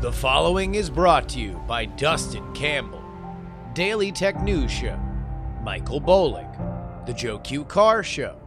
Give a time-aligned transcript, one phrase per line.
[0.00, 3.02] The following is brought to you by Dustin Campbell,
[3.74, 4.96] Daily Tech News Show,
[5.64, 8.40] Michael Bolick, The Joe Q Car Show,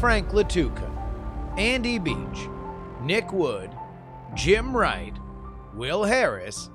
[0.00, 0.90] Frank Latuca,
[1.56, 2.48] Andy Beach,
[3.00, 3.70] Nick Wood,
[4.34, 5.16] Jim Wright,
[5.72, 6.68] Will Harris,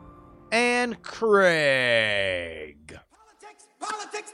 [0.53, 2.97] and Craig.
[3.11, 4.33] Politics, politics,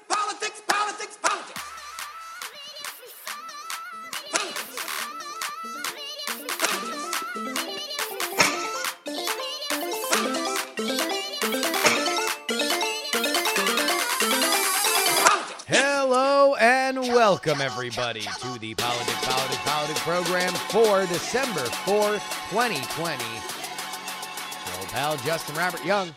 [17.20, 23.22] welcome everybody to the Politics, Politics, Politics program for December 4th, 2020.
[23.22, 26.16] Your old pal Justin Robert Young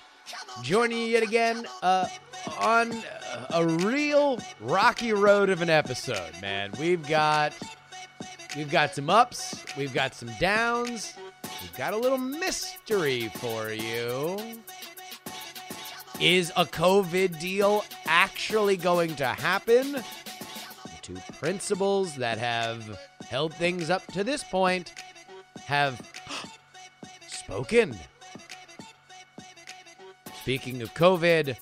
[0.62, 2.06] joining you yet again uh,
[2.60, 3.02] on
[3.50, 6.70] a real rocky road of an episode, man.
[6.78, 7.52] We've got
[8.54, 14.38] we've got some ups, we've got some downs, we've got a little mystery for you.
[16.20, 20.04] Is a COVID deal actually going to happen?
[21.02, 24.94] Two principals that have held things up to this point
[25.64, 26.00] have
[27.26, 27.96] spoken.
[30.42, 31.56] Speaking of COVID,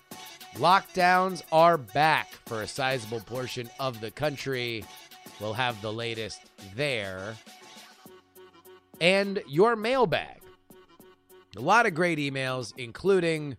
[0.54, 4.84] lockdowns are back for a sizable portion of the country.
[5.40, 6.40] We'll have the latest
[6.74, 7.36] there.
[9.00, 10.40] And your mailbag.
[11.56, 13.56] A lot of great emails, including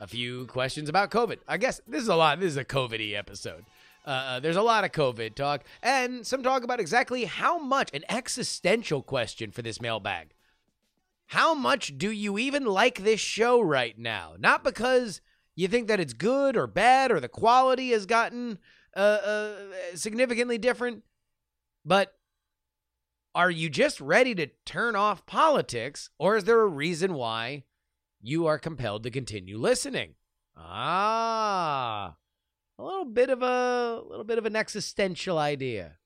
[0.00, 1.38] a few questions about COVID.
[1.48, 2.40] I guess this is a lot.
[2.40, 3.64] This is a COVID episode.
[4.06, 8.04] Uh, there's a lot of COVID talk and some talk about exactly how much, an
[8.08, 10.32] existential question for this mailbag.
[11.26, 14.34] How much do you even like this show right now?
[14.38, 15.20] Not because
[15.56, 18.58] you think that it's good or bad or the quality has gotten
[18.94, 19.52] uh, uh,
[19.94, 21.02] significantly different,
[21.84, 22.14] but
[23.34, 27.64] are you just ready to turn off politics or is there a reason why
[28.26, 30.14] you are compelled to continue listening.
[30.56, 32.16] Ah,
[32.78, 35.98] a little bit of a, a little bit of an existential idea.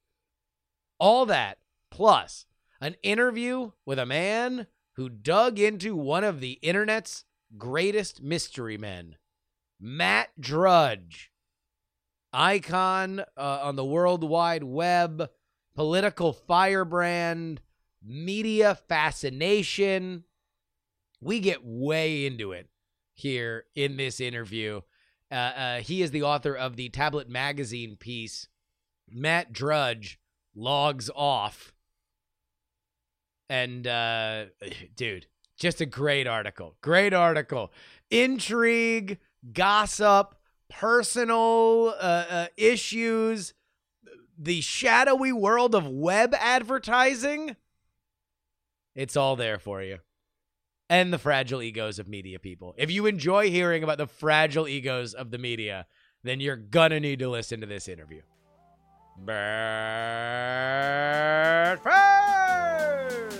[0.98, 1.58] All that
[1.90, 2.46] plus
[2.80, 7.24] an interview with a man who dug into one of the internet's
[7.56, 9.16] greatest mystery men,
[9.80, 11.32] Matt Drudge,
[12.32, 15.30] icon uh, on the World Wide Web,
[15.74, 17.60] political firebrand,
[18.02, 20.24] media fascination
[21.20, 22.68] we get way into it
[23.12, 24.80] here in this interview.
[25.30, 28.48] Uh, uh, he is the author of the Tablet Magazine piece.
[29.08, 30.18] Matt Drudge
[30.54, 31.72] logs off.
[33.48, 34.46] And, uh,
[34.96, 35.26] dude,
[35.56, 36.76] just a great article.
[36.80, 37.72] Great article.
[38.10, 39.18] Intrigue,
[39.52, 40.34] gossip,
[40.68, 43.54] personal uh, uh, issues,
[44.38, 47.56] the shadowy world of web advertising.
[48.96, 49.98] It's all there for you
[50.90, 52.74] and the fragile egos of media people.
[52.76, 55.86] If you enjoy hearing about the fragile egos of the media,
[56.24, 58.22] then you're gonna need to listen to this interview.
[59.24, 59.36] But
[61.76, 63.36] first,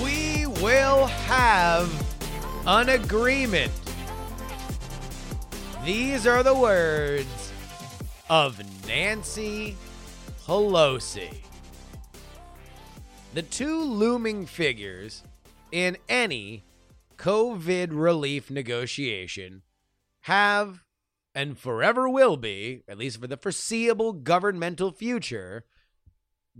[0.00, 1.92] we will have
[2.68, 3.72] an agreement.
[5.84, 7.41] These are the words
[8.32, 9.76] of Nancy
[10.46, 11.34] Pelosi.
[13.34, 15.22] The two looming figures
[15.70, 16.64] in any
[17.18, 19.60] COVID relief negotiation
[20.20, 20.82] have
[21.34, 25.66] and forever will be, at least for the foreseeable governmental future,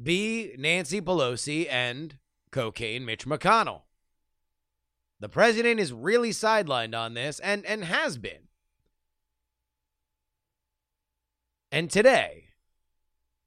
[0.00, 2.18] be Nancy Pelosi and
[2.50, 3.84] cocaine Mitch McConnell.
[5.20, 8.48] The president is really sidelined on this and, and has been.
[11.74, 12.50] And today,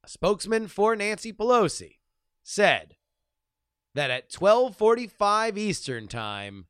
[0.02, 1.98] a spokesman for Nancy Pelosi
[2.42, 2.96] said
[3.94, 6.66] that at 12:45 Eastern Time,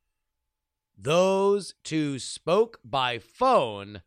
[0.98, 4.02] those two spoke by phone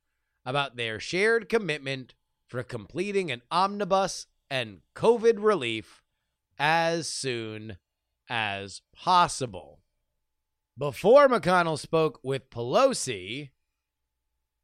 [0.46, 2.14] about their shared commitment
[2.46, 6.04] for completing an omnibus and COVID relief
[6.60, 7.80] as soon
[8.30, 9.82] as possible.
[10.78, 13.50] Before McConnell spoke with Pelosi,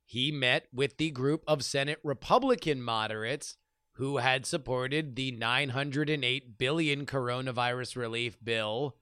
[0.05, 3.57] he met with the group of Senate Republican moderates
[3.93, 8.95] who had supported the 908 billion coronavirus relief bill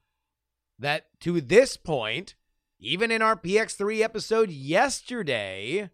[0.78, 2.34] that to this point,
[2.78, 5.90] even in our PX3 episode yesterday,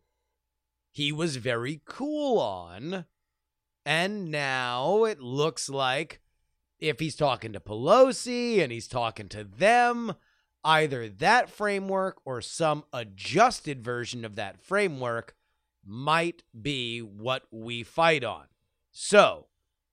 [0.90, 3.06] he was very cool on.
[3.86, 6.20] And now it looks like
[6.78, 10.14] if he's talking to Pelosi and he's talking to them,
[10.64, 15.34] either that framework or some adjusted version of that framework
[15.84, 18.44] might be what we fight on.
[18.90, 19.46] So,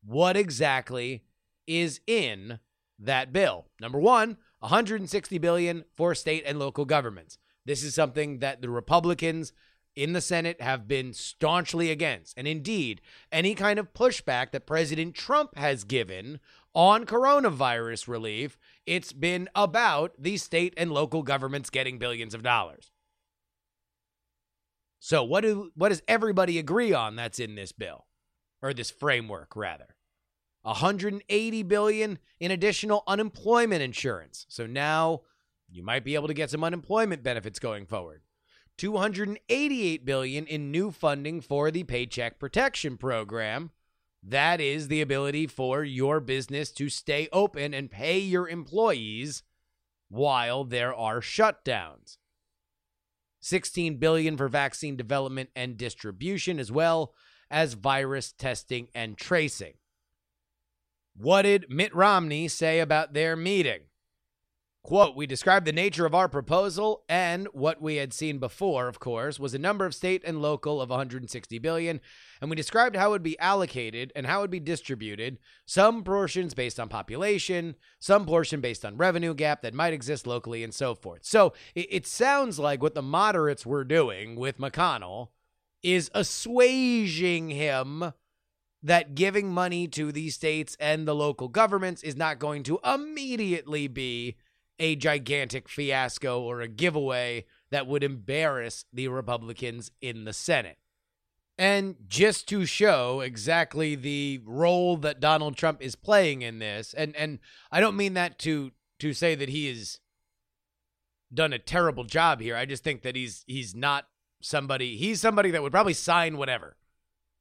[0.06, 1.24] what exactly
[1.66, 2.60] is in
[3.00, 3.68] that bill?
[3.80, 7.38] Number 1, 160 billion for state and local governments.
[7.66, 9.54] This is something that the Republicans
[9.96, 12.38] in the Senate have been staunchly against.
[12.38, 16.40] And indeed, any kind of pushback that President Trump has given
[16.78, 22.92] on coronavirus relief, it's been about the state and local governments getting billions of dollars.
[25.00, 28.06] So what do what does everybody agree on that's in this bill
[28.62, 29.96] or this framework rather?
[30.62, 34.46] 180 billion in additional unemployment insurance.
[34.48, 35.22] So now
[35.70, 38.22] you might be able to get some unemployment benefits going forward.
[38.78, 43.72] 288 billion in new funding for the Paycheck Protection Program.
[44.24, 49.44] That is the ability for your business to stay open and pay your employees
[50.10, 52.18] while there are shutdowns.
[53.40, 57.14] 16 billion for vaccine development and distribution as well
[57.50, 59.74] as virus testing and tracing.
[61.16, 63.82] What did Mitt Romney say about their meeting?
[64.88, 69.02] Quote, we described the nature of our proposal and what we had seen before, of
[69.02, 72.00] course, was a number of state and local of 160 billion,
[72.40, 76.06] and we described how it would be allocated and how it would be distributed, some
[76.06, 80.74] portions based on population, some portion based on revenue gap that might exist locally and
[80.74, 81.26] so forth.
[81.26, 85.32] So it, it sounds like what the moderates were doing with McConnell
[85.84, 88.14] is assuaging him
[88.82, 93.90] that giving money to the states and the local governments is not going to immediately
[93.90, 94.38] be
[94.80, 100.78] a gigantic fiasco or a giveaway that would embarrass the Republicans in the Senate.
[101.58, 107.16] And just to show exactly the role that Donald Trump is playing in this, and
[107.16, 107.40] and
[107.72, 110.00] I don't mean that to to say that he has
[111.34, 112.56] done a terrible job here.
[112.56, 114.08] I just think that he's he's not
[114.40, 116.78] somebody he's somebody that would probably sign whatever.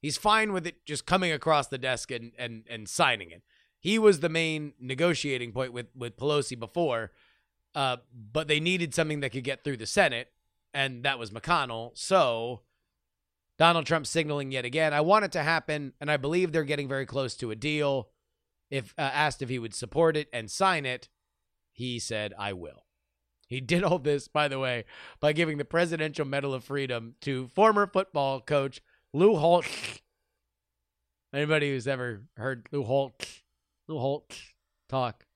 [0.01, 3.43] He's fine with it just coming across the desk and and and signing it.
[3.79, 7.13] He was the main negotiating point with with Pelosi before
[7.77, 7.99] uh,
[8.33, 10.33] but they needed something that could get through the Senate,
[10.73, 11.91] and that was McConnell.
[11.95, 12.63] So
[13.59, 14.95] Donald Trump signaling yet again.
[14.95, 18.09] I want it to happen, and I believe they're getting very close to a deal.
[18.71, 21.11] If uh, asked if he would support it and sign it,
[21.71, 22.87] he said, "I will."
[23.47, 24.87] He did all this, by the way,
[25.21, 28.81] by giving the Presidential Medal of Freedom to former football coach
[29.13, 30.01] Lou Holtz.
[31.33, 33.43] Anybody who's ever heard Lou Holtz,
[33.87, 34.55] Lou Holtz
[34.89, 35.27] talk,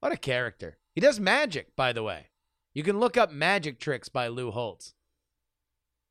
[0.00, 0.78] what a character!
[0.98, 2.26] He does magic, by the way.
[2.74, 4.94] You can look up magic tricks by Lou Holtz.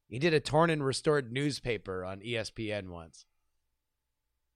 [0.07, 3.25] He did a torn and restored newspaper on ESPN once.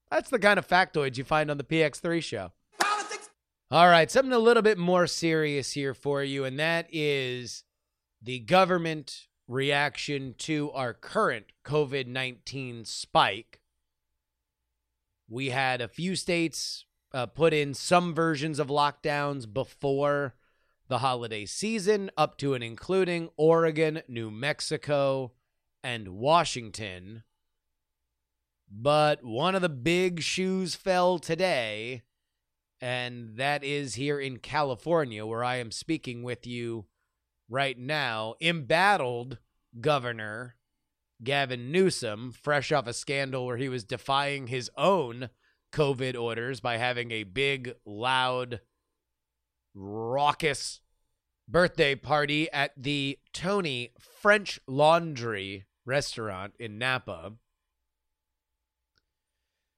[0.10, 2.54] That's the kind of factoids you find on the PX3 show.
[2.80, 3.30] Politics,
[3.72, 7.66] All right, something a little bit more serious here for you, and that is
[8.22, 13.60] the government reaction to our current COVID 19 spike.
[15.28, 20.36] We had a few states uh, put in some versions of lockdowns before
[20.88, 25.32] the holiday season, up to and including Oregon, New Mexico,
[25.84, 27.24] and Washington.
[28.70, 32.04] But one of the big shoes fell today,
[32.80, 36.86] and that is here in California, where I am speaking with you
[37.50, 38.36] right now.
[38.42, 39.38] Embattled
[39.80, 40.56] Governor
[41.24, 45.30] Gavin Newsom, fresh off a scandal where he was defying his own
[45.72, 48.62] COVID orders by having a big, loud,
[49.74, 50.82] raucous
[51.48, 57.34] birthday party at the Tony French Laundry restaurant in Napa.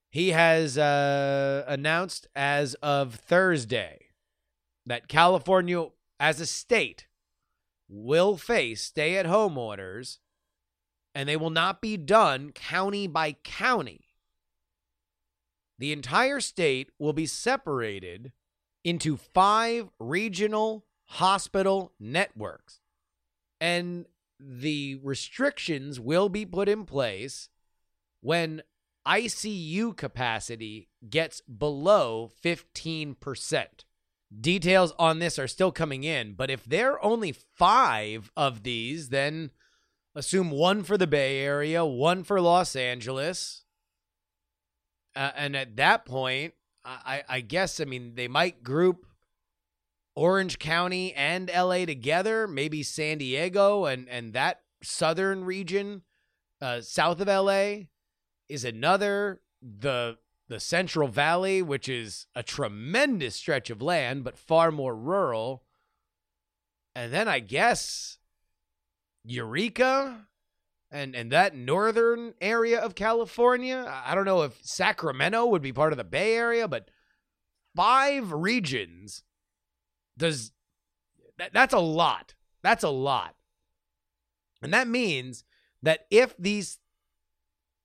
[0.09, 4.07] He has uh, announced as of Thursday
[4.85, 5.87] that California,
[6.19, 7.07] as a state,
[7.89, 10.19] will face stay at home orders
[11.15, 14.02] and they will not be done county by county
[15.77, 18.31] the entire state will be separated
[18.83, 22.79] into five regional hospital networks.
[23.59, 24.05] And
[24.39, 27.49] the restrictions will be put in place
[28.21, 28.61] when
[29.07, 33.65] ICU capacity gets below 15%.
[34.39, 39.09] Details on this are still coming in, but if there are only five of these,
[39.09, 39.51] then
[40.15, 43.62] assume one for the Bay Area, one for Los Angeles,
[45.15, 46.53] uh, and at that point,
[46.85, 49.05] I, I guess, I mean, they might group
[50.15, 56.01] Orange County and LA together, maybe San Diego and, and that southern region
[56.61, 57.85] uh, south of LA
[58.49, 59.41] is another.
[59.61, 60.17] The
[60.49, 65.63] the Central Valley, which is a tremendous stretch of land, but far more rural.
[66.95, 68.17] And then I guess
[69.23, 70.27] Eureka
[70.93, 73.91] and and that northern area of California.
[74.05, 76.89] I don't know if Sacramento would be part of the Bay Area, but
[77.75, 79.23] five regions
[80.17, 80.51] does
[81.39, 82.35] that, that's a lot.
[82.61, 83.35] That's a lot.
[84.61, 85.43] And that means
[85.81, 86.77] that if these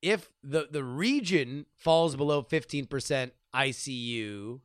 [0.03, 4.61] if the the region falls below 15% ICU,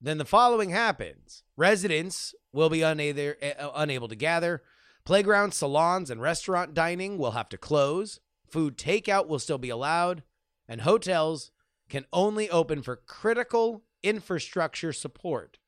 [0.00, 1.42] then the following happens.
[1.56, 4.62] Residents will be unable, uh, unable to gather.
[5.04, 8.20] Playgrounds, salons, and restaurant dining will have to close.
[8.48, 10.22] Food takeout will still be allowed.
[10.68, 11.50] And hotels
[11.88, 15.58] can only open for critical infrastructure support.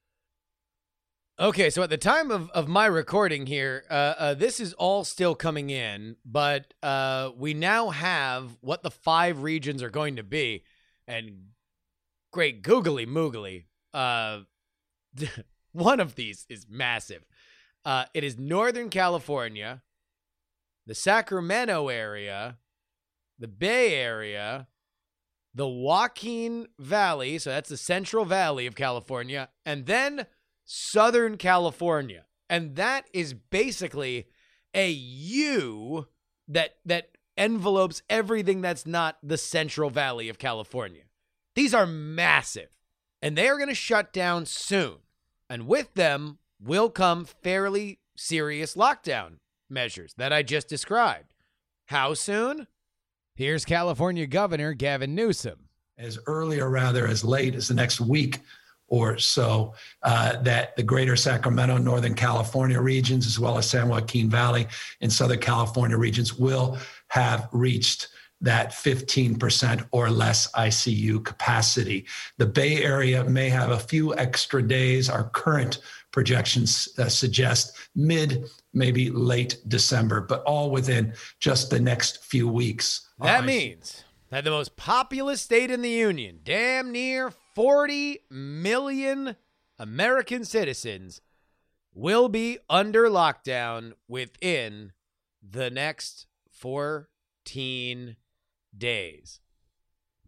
[1.40, 5.02] Okay, so at the time of, of my recording here, uh, uh, this is all
[5.02, 10.22] still coming in, but uh, we now have what the five regions are going to
[10.22, 10.62] be.
[11.08, 11.48] And
[12.32, 14.40] great googly moogly, uh,
[15.72, 17.24] one of these is massive.
[17.84, 19.82] Uh, it is Northern California,
[20.86, 22.58] the Sacramento area,
[23.38, 24.68] the Bay Area,
[25.54, 30.26] the Joaquin Valley, so that's the Central Valley of California, and then
[30.64, 32.24] Southern California.
[32.48, 34.28] And that is basically
[34.74, 36.06] a U
[36.48, 41.02] that that envelopes everything that's not the Central Valley of California.
[41.54, 42.68] These are massive,
[43.20, 44.98] and they are going to shut down soon.
[45.50, 49.38] And with them will come fairly serious lockdown
[49.68, 51.34] measures that I just described.
[51.86, 52.66] How soon?
[53.34, 55.68] Here's California Governor Gavin Newsom.
[55.98, 58.40] as early or rather as late as the next week
[58.88, 64.28] or so uh, that the greater Sacramento, Northern California regions, as well as San Joaquin
[64.28, 64.66] Valley
[65.00, 66.76] and Southern California regions, will
[67.08, 68.08] have reached
[68.42, 72.04] that 15% or less ICU capacity.
[72.38, 75.08] The Bay Area may have a few extra days.
[75.08, 75.78] Our current
[76.12, 83.08] projections uh, suggest mid, maybe late December, but all within just the next few weeks.
[83.20, 89.36] That Our means that the most populous state in the union, damn near 40 million
[89.78, 91.20] American citizens,
[91.94, 94.92] will be under lockdown within
[95.42, 98.16] the next 14
[98.76, 99.40] days.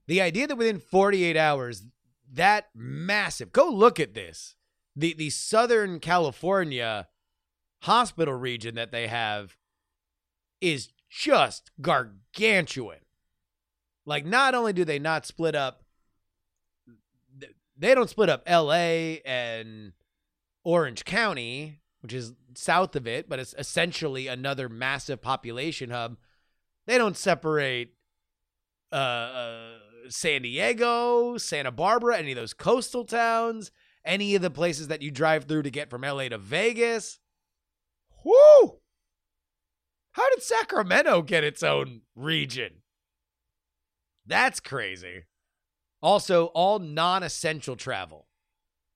[0.07, 1.85] The idea that within 48 hours,
[2.31, 4.55] that massive, go look at this.
[4.97, 7.09] The, the Southern California
[7.83, 9.57] hospital region that they have
[10.61, 13.01] is just gargantuan.
[14.07, 15.85] Like, not only do they not split up,
[17.77, 19.93] they don't split up LA and
[20.63, 26.17] Orange County, which is south of it, but it's essentially another massive population hub.
[26.87, 27.95] They don't separate
[28.93, 29.69] uh, uh,
[30.09, 33.71] San Diego, Santa Barbara, any of those coastal towns,
[34.05, 37.19] any of the places that you drive through to get from LA to Vegas.
[38.25, 38.79] Whoo!
[40.13, 42.83] How did Sacramento get its own region?
[44.27, 45.25] That's crazy.
[46.01, 48.29] Also, all non essential travel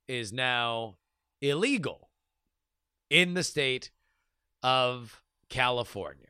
[0.07, 0.97] is now
[1.41, 2.11] illegal
[3.11, 3.91] in the state
[4.63, 6.27] of California.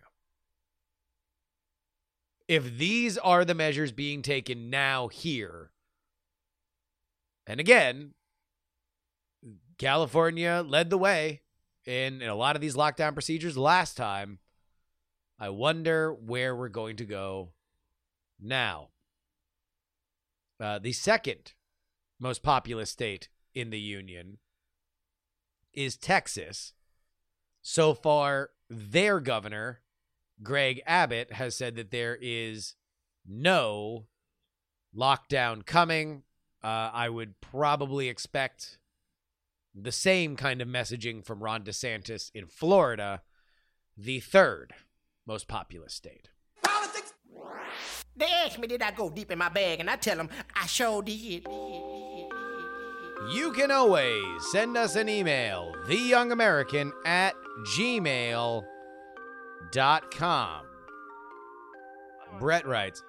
[2.47, 5.70] If these are the measures being taken now here,
[7.47, 8.14] and again,
[9.78, 11.42] California led the way
[11.87, 14.38] in, in a lot of these lockdown procedures last time.
[15.38, 17.52] I wonder where we're going to go
[18.40, 18.88] now.
[20.61, 21.52] Uh, the second
[22.18, 24.38] most populous state in the union
[25.73, 26.73] is Texas.
[27.62, 29.82] So far, their governor,
[30.42, 32.75] Greg Abbott, has said that there is
[33.26, 34.06] no
[34.97, 36.25] lockdown coming.
[36.64, 38.78] Uh, I would probably expect
[39.82, 43.23] the same kind of messaging from Ron DeSantis in Florida,
[43.97, 44.75] the third
[45.26, 46.28] most populous state.
[46.62, 47.14] Politics,
[48.16, 49.80] They ask me, did I go deep in my bag?
[49.80, 51.47] And I tell them, I sure did.
[53.32, 57.35] You can always send us an email, theyoungamerican at
[57.76, 58.64] gmail.com.
[62.38, 63.02] Brett writes,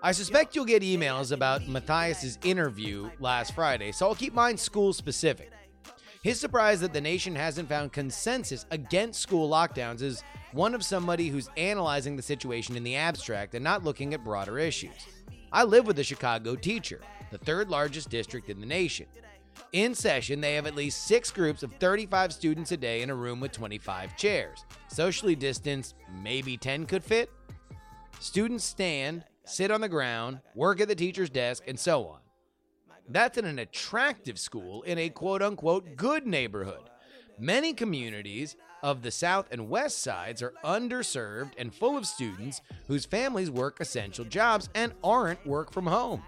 [0.00, 4.92] I suspect you'll get emails about Matthias's interview last Friday, so I'll keep mine school
[4.92, 5.50] specific.
[6.22, 11.28] His surprise that the nation hasn't found consensus against school lockdowns is one of somebody
[11.28, 15.06] who's analyzing the situation in the abstract and not looking at broader issues.
[15.52, 19.06] I live with a Chicago teacher, the third largest district in the nation.
[19.72, 23.14] In session, they have at least six groups of 35 students a day in a
[23.14, 24.64] room with 25 chairs.
[24.88, 27.30] Socially distanced, maybe 10 could fit.
[28.18, 32.18] Students stand, sit on the ground, work at the teacher's desk, and so on.
[33.08, 36.90] That's in an attractive school in a quote unquote good neighborhood.
[37.38, 43.06] Many communities of the South and West sides are underserved and full of students whose
[43.06, 46.22] families work essential jobs and aren't work from home.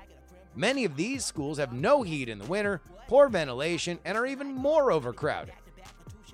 [0.56, 4.52] Many of these schools have no heat in the winter, poor ventilation, and are even
[4.54, 5.54] more overcrowded.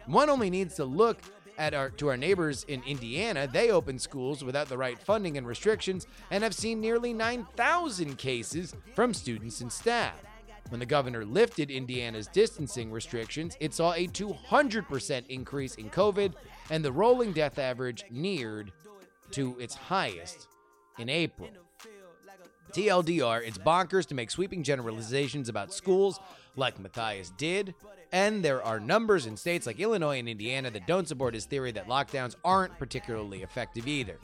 [0.07, 1.19] One only needs to look
[1.59, 3.49] at our to our neighbors in Indiana.
[3.51, 8.75] They opened schools without the right funding and restrictions and have seen nearly 9,000 cases
[8.95, 10.26] from students and staff.
[10.69, 16.35] When the governor lifted Indiana's distancing restrictions, it saw a 200% increase in COVID,
[16.71, 18.73] and the rolling death average neared
[19.33, 20.49] to its highest
[20.99, 21.51] in April.
[22.73, 26.19] TLDR, it's bonkers to make sweeping generalizations about schools
[26.57, 27.75] like Matthias did,
[28.13, 31.73] and there are numbers in states like Illinois and Indiana that don't support his theory
[31.73, 34.19] that lockdowns aren't particularly effective either.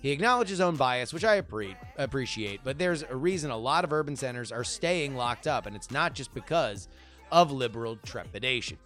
[0.00, 3.84] He acknowledged his own bias, which I appre- appreciate, but there's a reason a lot
[3.84, 6.88] of urban centers are staying locked up, and it's not just because
[7.30, 8.78] of liberal trepidation.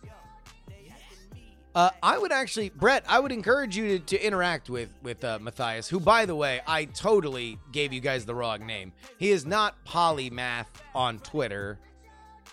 [1.74, 5.40] Uh, I would actually, Brett, I would encourage you to, to interact with with uh,
[5.40, 8.92] Matthias, who, by the way, I totally gave you guys the wrong name.
[9.18, 11.80] He is not Polymath on Twitter.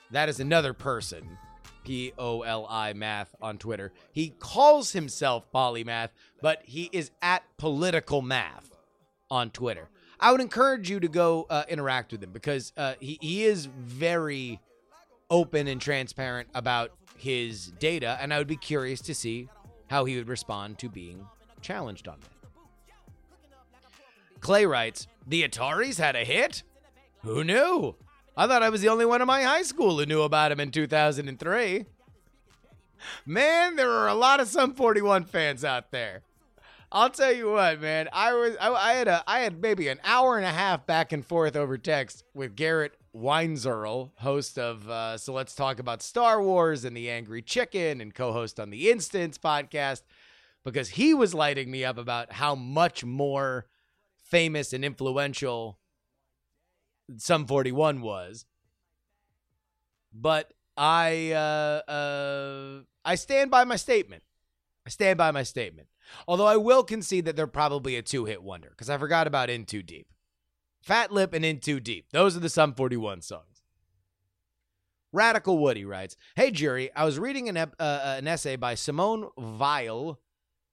[0.10, 1.38] That is another person.
[1.84, 3.92] P O L I math on Twitter.
[4.12, 6.10] He calls himself Polymath,
[6.42, 8.78] but he is at political math
[9.30, 9.90] on Twitter.
[10.20, 13.66] I would encourage you to go uh, interact with him because uh, he, he is
[13.66, 14.60] very
[15.30, 19.50] open and transparent about his data, and I would be curious to see
[19.88, 21.26] how he would respond to being
[21.62, 22.30] challenged on that.
[24.40, 26.64] Clay writes The Ataris had a hit?
[27.24, 27.96] Who knew?
[28.36, 30.60] I thought I was the only one in my high school who knew about him
[30.60, 31.86] in 2003.
[33.26, 36.22] Man, there are a lot of Sum 41 fans out there.
[36.94, 38.10] I'll tell you what, man.
[38.12, 41.14] I was I, I, had a I had maybe an hour and a half back
[41.14, 46.42] and forth over text with Garrett Weinzierl, host of uh, So Let's Talk About Star
[46.42, 50.02] Wars and the Angry Chicken, and co-host on the Instance podcast,
[50.64, 53.68] because he was lighting me up about how much more
[54.24, 55.78] famous and influential
[57.18, 58.46] Sum 41 was.
[60.14, 64.24] But I uh, uh, I stand by my statement.
[64.86, 65.88] I stand by my statement.
[66.28, 69.50] Although I will concede that they're probably a two hit wonder because I forgot about
[69.50, 70.08] In Too Deep.
[70.82, 72.08] Fat Lip and In Too Deep.
[72.12, 73.62] Those are the Sum 41 songs.
[75.14, 79.30] Radical Woody writes Hey, Jerry, I was reading an, ep- uh, an essay by Simone
[79.38, 80.20] Weil,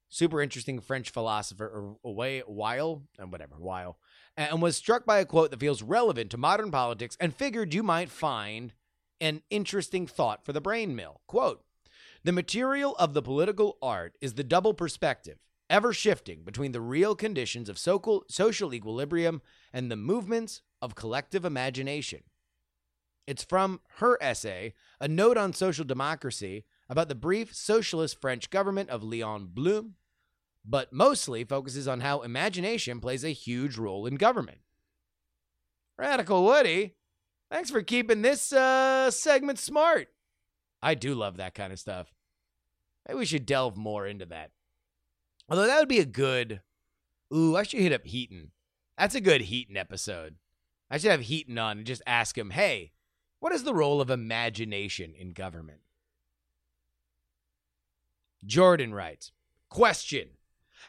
[0.07, 3.97] super interesting French philosopher, or away, Weil, and whatever, Weil,
[4.39, 7.83] and was struck by a quote that feels relevant to modern politics and figured you
[7.83, 8.73] might find
[9.19, 11.19] an interesting thought for the brain mill.
[11.27, 11.61] Quote
[12.23, 17.15] The material of the political art is the double perspective, ever shifting between the real
[17.15, 19.41] conditions of social, equilibrium
[19.73, 22.21] and the movements of collective imagination.
[23.27, 28.89] It's from her essay, A Note on Social Democracy, about the brief socialist French government
[28.89, 29.95] of Leon Blum,
[30.65, 34.59] but mostly focuses on how imagination plays a huge role in government.
[35.97, 36.95] Radical Woody,
[37.51, 40.07] thanks for keeping this uh, segment smart.
[40.81, 42.13] I do love that kind of stuff.
[43.07, 44.51] Maybe we should delve more into that.
[45.49, 46.61] Although that would be a good.
[47.33, 48.51] Ooh, I should hit up Heaton.
[48.97, 50.35] That's a good Heaton episode.
[50.89, 52.91] I should have Heaton on and just ask him, hey,
[53.39, 55.79] what is the role of imagination in government?
[58.45, 59.31] Jordan writes
[59.69, 60.29] Question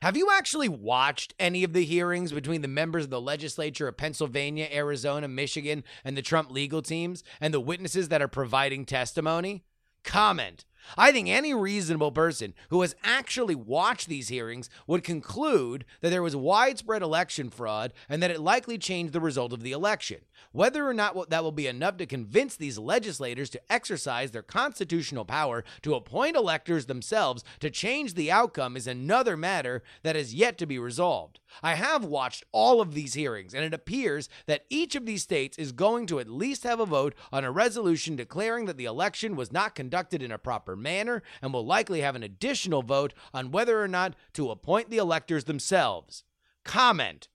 [0.02, 3.96] Have you actually watched any of the hearings between the members of the legislature of
[3.96, 9.64] Pennsylvania, Arizona, Michigan, and the Trump legal teams and the witnesses that are providing testimony?
[10.02, 10.64] Comment.
[10.96, 16.22] I think any reasonable person who has actually watched these hearings would conclude that there
[16.22, 20.20] was widespread election fraud and that it likely changed the result of the election.
[20.52, 25.24] Whether or not that will be enough to convince these legislators to exercise their constitutional
[25.24, 30.58] power to appoint electors themselves to change the outcome is another matter that is yet
[30.58, 31.38] to be resolved.
[31.62, 35.58] I have watched all of these hearings, and it appears that each of these states
[35.58, 39.36] is going to at least have a vote on a resolution declaring that the election
[39.36, 43.50] was not conducted in a proper manner and will likely have an additional vote on
[43.50, 46.24] whether or not to appoint the electors themselves.
[46.64, 47.28] Comment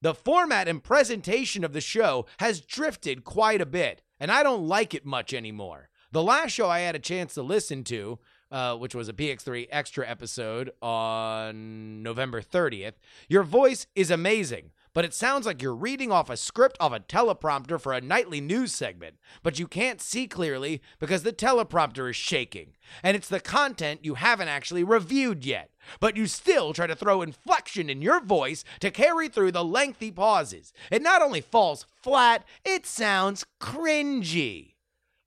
[0.00, 4.66] The format and presentation of the show has drifted quite a bit, and I don't
[4.66, 5.88] like it much anymore.
[6.12, 8.18] The last show I had a chance to listen to,
[8.50, 12.94] uh, which was a PX3 extra episode on November 30th,
[13.28, 17.00] your voice is amazing but it sounds like you're reading off a script off a
[17.00, 22.16] teleprompter for a nightly news segment, but you can't see clearly because the teleprompter is
[22.16, 22.72] shaking.
[23.02, 25.70] And it's the content you haven't actually reviewed yet.
[25.98, 30.10] But you still try to throw inflection in your voice to carry through the lengthy
[30.10, 30.72] pauses.
[30.90, 34.71] It not only falls flat, it sounds cringy.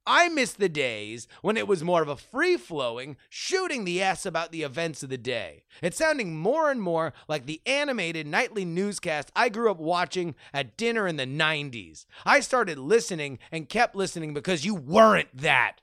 [0.08, 4.26] I miss the days when it was more of a free flowing, shooting the S
[4.26, 5.64] about the events of the day.
[5.82, 10.78] It's sounding more and more like the animated nightly newscast I grew up watching at
[10.78, 12.06] dinner in the 90s.
[12.26, 15.82] I started listening and kept listening because you weren't that.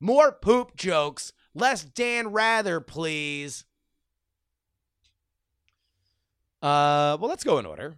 [0.00, 3.64] More poop jokes, less Dan Rather, please.
[6.62, 7.96] Uh, well, let's go in order.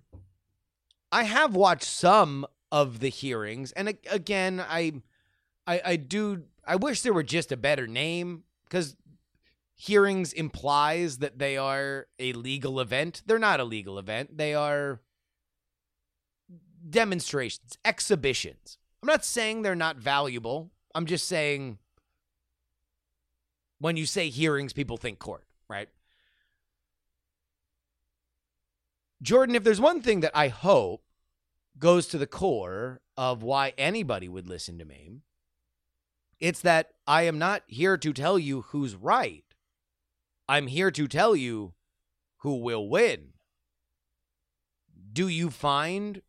[1.10, 5.00] I have watched some of the hearings, and again, I,
[5.68, 6.44] I, I do.
[6.66, 8.96] I wish there were just a better name because
[9.74, 13.22] hearings implies that they are a legal event.
[13.26, 14.38] They're not a legal event.
[14.38, 15.00] They are
[16.88, 18.78] demonstrations, exhibitions.
[19.02, 20.70] I'm not saying they're not valuable.
[20.94, 21.78] I'm just saying
[23.78, 25.88] when you say hearings, people think court, right?
[29.20, 31.02] Jordan, if there's one thing that I hope
[31.78, 35.20] goes to the core of why anybody would listen to me,
[36.40, 39.44] it's that I am not here to tell you who's right.
[40.48, 41.74] I'm here to tell you
[42.38, 43.32] who will win.
[45.12, 46.22] Do you find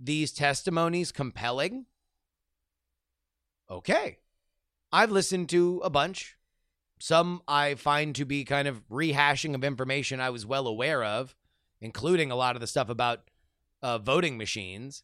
[0.00, 1.86] these testimonies compelling?
[3.70, 4.18] Okay.
[4.92, 6.36] I've listened to a bunch.
[6.98, 11.34] Some I find to be kind of rehashing of information I was well aware of,
[11.80, 13.28] including a lot of the stuff about
[13.82, 15.02] uh, voting machines.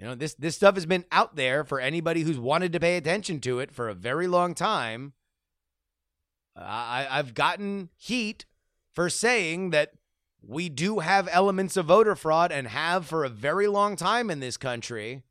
[0.00, 2.96] You know, this this stuff has been out there for anybody who's wanted to pay
[2.96, 5.12] attention to it for a very long time.
[6.56, 8.46] I, I've gotten heat
[8.94, 9.92] for saying that
[10.42, 14.40] we do have elements of voter fraud and have for a very long time in
[14.40, 15.22] this country.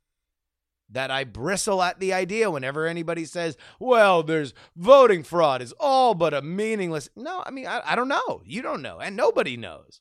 [0.88, 6.14] That I bristle at the idea whenever anybody says, well, there's voting fraud is all
[6.14, 7.08] but a meaningless.
[7.16, 8.40] No, I mean, I, I don't know.
[8.44, 10.00] You don't know, and nobody knows.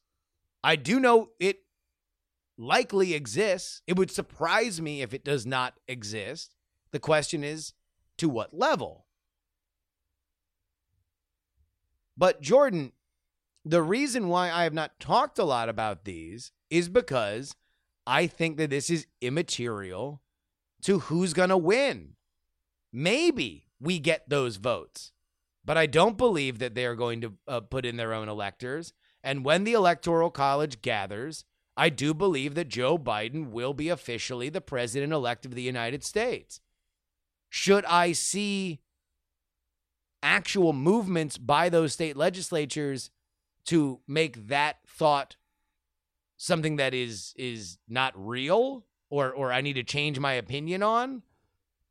[0.64, 1.60] I do know it
[2.60, 3.82] likely exists.
[3.88, 6.56] It would surprise me if it does not exist.
[6.92, 7.74] The question is
[8.18, 9.06] to what level?
[12.18, 12.92] But Jordan,
[13.64, 17.56] the reason why I have not talked a lot about these is because
[18.06, 20.22] I think that this is immaterial
[20.82, 22.16] to who's going to win.
[22.92, 25.14] Maybe we get those votes,
[25.64, 28.94] but I don't believe that they are going to uh, put in their own electors.
[29.24, 31.46] And when the Electoral College gathers,
[31.80, 36.04] I do believe that Joe Biden will be officially the president elect of the United
[36.04, 36.60] States.
[37.50, 38.82] Should I see
[40.22, 43.12] actual movements by those state legislatures
[43.68, 45.38] to make that thought
[46.36, 51.24] something that is is not real or or I need to change my opinion on,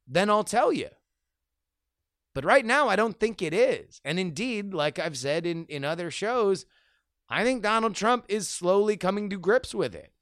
[0.06, 0.90] then I'll tell you.
[2.34, 4.02] But right now I don't think it is.
[4.04, 6.66] And indeed, like I've said in in other shows,
[7.28, 10.12] I think Donald Trump is slowly coming to grips with it.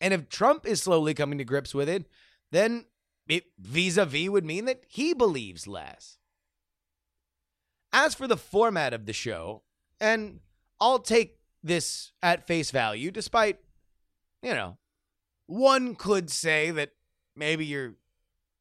[0.00, 2.06] And if Trump is slowly coming to grips with it,
[2.50, 2.86] then
[3.28, 6.18] it vis a vis would mean that he believes less.
[7.92, 9.62] As for the format of the show,
[10.00, 10.40] and
[10.80, 13.58] I'll take this at face value, despite,
[14.42, 14.78] you know,
[15.46, 16.92] one could say that
[17.34, 17.94] maybe you're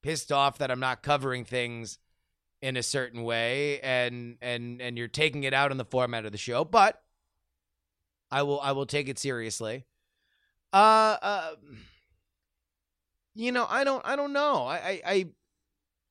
[0.01, 1.99] pissed off that I'm not covering things
[2.61, 6.31] in a certain way and and and you're taking it out on the format of
[6.31, 7.01] the show, but
[8.31, 9.85] I will I will take it seriously.
[10.73, 11.51] Uh uh
[13.35, 14.63] you know, I don't I don't know.
[14.63, 15.27] I I, I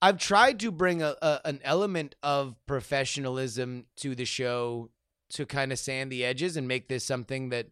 [0.02, 4.90] I've tried to bring a, a an element of professionalism to the show
[5.30, 7.66] to kind of sand the edges and make this something that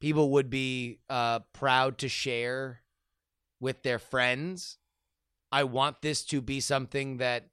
[0.00, 2.82] people would be uh, proud to share
[3.60, 4.78] with their friends.
[5.56, 7.48] I want this to be something that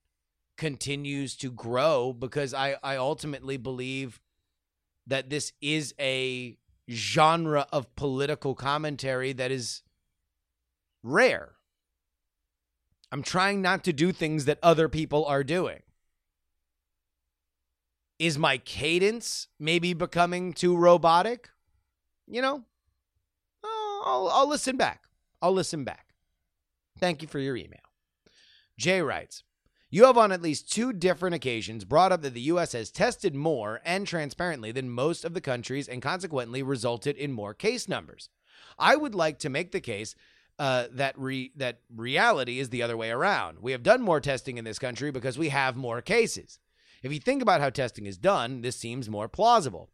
[0.57, 4.19] continues to grow because I, I ultimately believe
[5.07, 6.57] that this is a
[6.91, 9.83] genre of political commentary that is
[11.01, 11.53] rare.
[13.09, 15.79] I'm trying not to do things that other people are doing.
[18.19, 21.51] Is my cadence maybe becoming too robotic?
[22.27, 22.63] You know,
[23.63, 25.03] I'll, I'll listen back.
[25.41, 26.07] I'll listen back.
[26.99, 27.79] Thank you for your email.
[28.77, 29.43] Jay writes,
[29.89, 32.71] you have on at least two different occasions brought up that the U.S.
[32.71, 37.53] has tested more and transparently than most of the countries and consequently resulted in more
[37.53, 38.29] case numbers.
[38.79, 40.15] I would like to make the case
[40.57, 43.59] uh, that re- that reality is the other way around.
[43.61, 46.57] We have done more testing in this country because we have more cases.
[47.03, 49.91] If you think about how testing is done, this seems more plausible.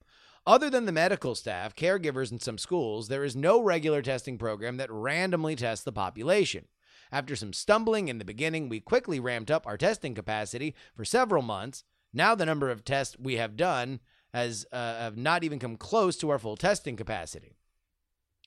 [0.47, 4.77] Other than the medical staff, caregivers, and some schools, there is no regular testing program
[4.77, 6.67] that randomly tests the population.
[7.11, 11.41] After some stumbling in the beginning, we quickly ramped up our testing capacity for several
[11.41, 11.83] months.
[12.13, 13.99] Now, the number of tests we have done
[14.33, 17.55] has uh, have not even come close to our full testing capacity.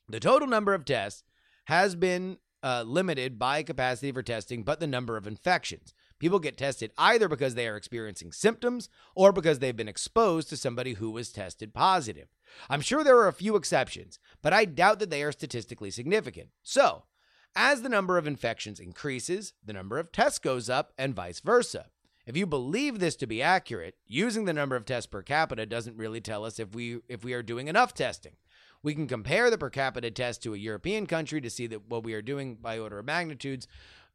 [0.09, 1.25] The total number of tests
[1.65, 5.95] has been uh, limited by capacity for testing, but the number of infections.
[6.19, 10.57] People get tested either because they are experiencing symptoms or because they've been exposed to
[10.57, 12.29] somebody who was tested positive.
[12.71, 16.51] I'm sure there are a few exceptions, but I doubt that they are statistically significant.
[16.63, 17.05] So,
[17.55, 21.87] as the number of infections increases, the number of tests goes up, and vice versa.
[22.25, 25.97] If you believe this to be accurate, using the number of tests per capita doesn't
[25.97, 28.37] really tell us if we if we are doing enough testing.
[28.83, 32.05] We can compare the per capita test to a European country to see that what
[32.05, 33.69] we are doing by order of magnitudes,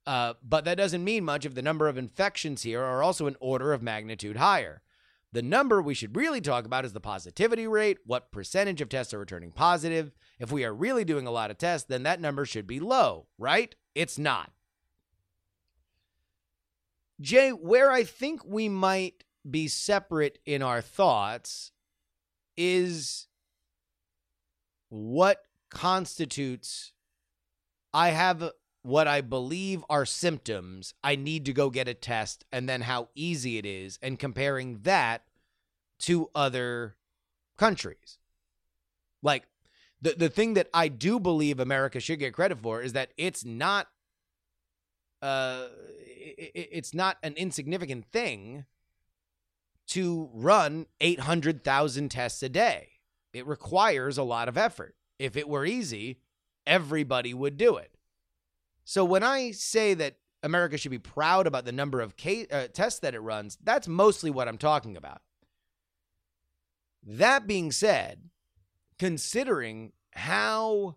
[0.06, 3.36] uh, but that doesn't mean much if the number of infections here are also an
[3.40, 4.82] order of magnitude higher.
[5.34, 9.14] The number we should really talk about is the positivity rate, what percentage of tests
[9.14, 10.12] are returning positive.
[10.40, 13.28] If we are really doing a lot of tests, then that number should be low,
[13.38, 13.74] right?
[13.96, 14.52] It's not.
[17.20, 21.72] Jay, where I think we might be separate in our thoughts
[22.56, 23.28] is
[24.90, 26.94] what constitutes
[27.94, 28.52] I have
[28.84, 30.94] what I believe are symptoms.
[31.04, 34.80] I need to go get a test, and then how easy it is, and comparing
[34.84, 35.24] that
[36.00, 36.96] to other
[37.58, 38.18] countries.
[39.24, 39.48] Like
[40.02, 43.44] the the thing that I do believe America should get credit for is that it's
[43.44, 43.88] not
[45.22, 45.66] uh
[46.18, 48.66] it, it's not an insignificant thing
[49.88, 52.90] to run 800,000 tests a day.
[53.34, 54.96] It requires a lot of effort.
[55.18, 56.20] If it were easy,
[56.66, 57.92] everybody would do it.
[58.84, 62.68] So when I say that America should be proud about the number of case, uh,
[62.72, 65.22] tests that it runs, that's mostly what I'm talking about.
[67.04, 68.30] That being said,
[69.00, 70.96] considering how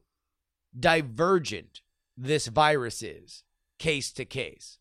[0.78, 1.82] divergent
[2.16, 3.44] this virus is
[3.78, 4.78] case to case,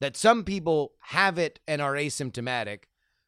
[0.00, 2.84] that some people have it and are asymptomatic,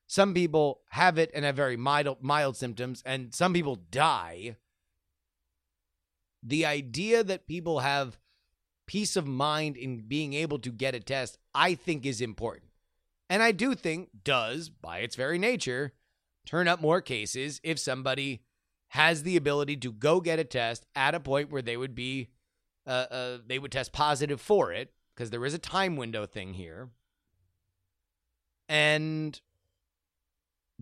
[0.07, 4.57] some people have it and have very mild, mild symptoms, and some people die.
[6.43, 8.19] The idea that people have
[8.87, 12.71] peace of mind in being able to get a test, I think is important.
[13.31, 15.95] And I do think does, by its very nature,
[16.45, 18.43] turn up more cases if somebody
[18.95, 22.29] has the ability to go get a test at a point where they would be
[22.87, 26.55] uh, uh, they would test positive for it because there is a time window thing
[26.55, 26.91] here.
[28.69, 29.41] And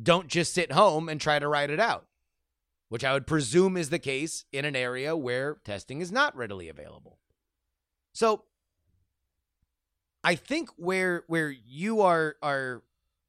[0.00, 2.04] don't just sit home and try to write it out,
[2.90, 6.68] which I would presume is the case in an area where testing is not readily
[6.68, 7.18] available.
[8.12, 8.44] So
[10.22, 12.82] I think where where you are are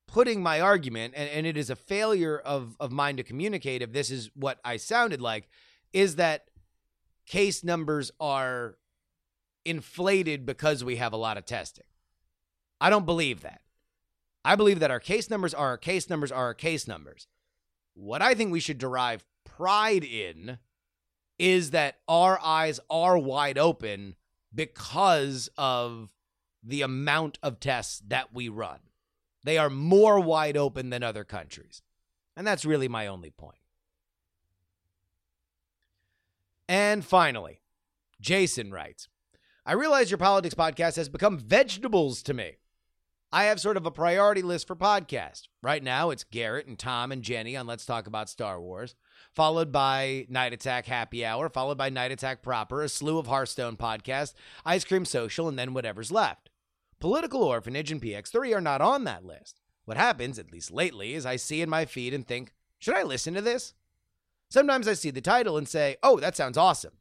[0.08, 3.94] putting my argument, and, and it is a failure of of mine to communicate if
[3.94, 5.50] this is what I sounded like,
[5.92, 6.46] is that
[7.26, 8.78] case numbers are
[9.66, 11.86] inflated because we have a lot of testing.
[12.82, 13.62] I don't believe that.
[14.46, 17.28] I believe that our case numbers are our case numbers are our case numbers.
[17.94, 20.58] What I think we should derive pride in
[21.40, 24.16] is that our eyes are wide open
[24.54, 26.10] because of
[26.64, 28.80] the amount of tests that we run.
[29.44, 31.82] They are more wide open than other countries.
[32.36, 33.58] And that's really my only point.
[36.68, 37.62] And finally,
[38.22, 39.08] Jason writes
[39.66, 42.58] I realize your politics podcast has become vegetables to me.
[43.32, 45.48] I have sort of a priority list for podcasts.
[45.64, 48.94] Right now, it's Garrett and Tom and Jenny on Let's Talk About Star Wars,
[49.34, 53.76] followed by Night Attack Happy Hour, followed by Night Attack Proper, a slew of Hearthstone
[53.76, 56.52] podcasts, Ice Cream Social, and then whatever's left.
[57.04, 59.60] Political Orphanage and PX3 are not on that list.
[59.84, 63.04] What happens, at least lately, is I see in my feed and think, should I
[63.04, 63.74] listen to this?
[64.50, 66.94] Sometimes I see the title and say, oh, that sounds awesome.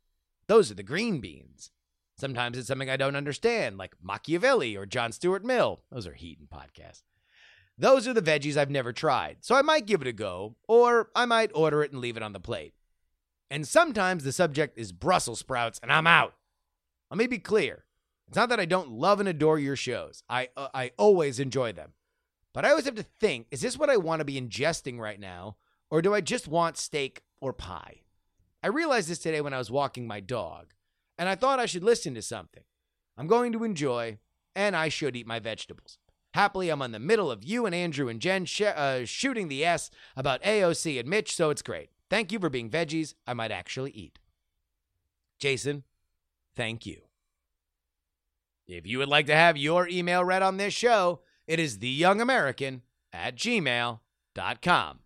[0.49, 1.71] Those are the green beans.
[2.19, 5.83] Sometimes it's something I don't understand, like Machiavelli or John Stuart Mill.
[5.93, 7.05] Those are Heaton podcasts.
[7.79, 11.11] Those are the veggies I've never tried, so I might give it a go, or
[11.15, 12.75] I might order it and leave it on the plate.
[13.53, 16.35] And sometimes the subject is Brussels sprouts, and I'm out.
[17.09, 17.85] Let me be clear.
[18.29, 20.23] It's not that I don't love and adore your shows.
[20.29, 21.93] I uh, I always enjoy them.
[22.53, 25.19] But I always have to think, is this what I want to be ingesting right
[25.19, 25.57] now,
[25.91, 28.03] or do I just want steak or pie?
[28.63, 30.75] I realized this today when I was walking my dog
[31.19, 32.65] and I thought I should listen to something.
[33.17, 34.19] I'm going to enjoy,
[34.55, 35.99] and I should eat my vegetables.
[36.35, 39.65] Happily, I'm on the middle of you and Andrew and Jen sh- uh, shooting the
[39.65, 41.91] S about AOC and Mitch, so it's great.
[42.09, 44.19] Thank you for being veggies I might actually eat.
[45.39, 45.85] Jason,
[46.57, 47.03] thank you.
[48.73, 52.81] If you would like to have your email read on this show, it is theyoungamerican
[53.13, 54.99] at gmail.com.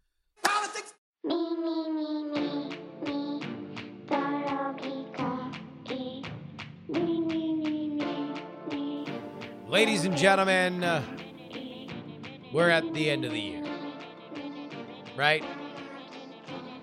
[0.44, 2.70] Politics, Me, me, me, me,
[3.02, 3.40] me.
[6.88, 8.34] Me, me, me, me,
[8.70, 9.06] me,
[9.66, 11.02] Ladies and gentlemen, uh,
[12.52, 13.64] we're at the end of the year.
[15.16, 15.44] Right?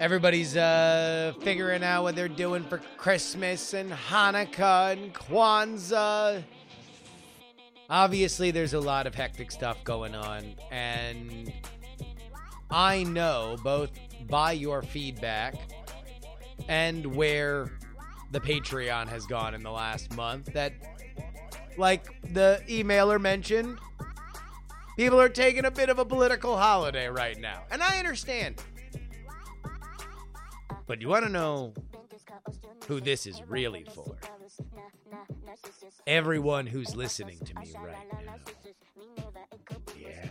[0.01, 6.43] Everybody's uh, figuring out what they're doing for Christmas and Hanukkah and Kwanzaa.
[7.93, 11.53] Obviously, there's a lot of hectic stuff going on, and
[12.71, 13.91] I know both
[14.27, 15.53] by your feedback
[16.67, 17.69] and where
[18.31, 20.73] the Patreon has gone in the last month that,
[21.77, 23.77] like the emailer mentioned,
[24.97, 27.61] people are taking a bit of a political holiday right now.
[27.69, 28.59] And I understand.
[30.87, 31.75] But you want to know
[32.87, 34.17] who this is really for?
[36.07, 38.35] Everyone who's listening to me right now.
[39.97, 40.29] Yeah.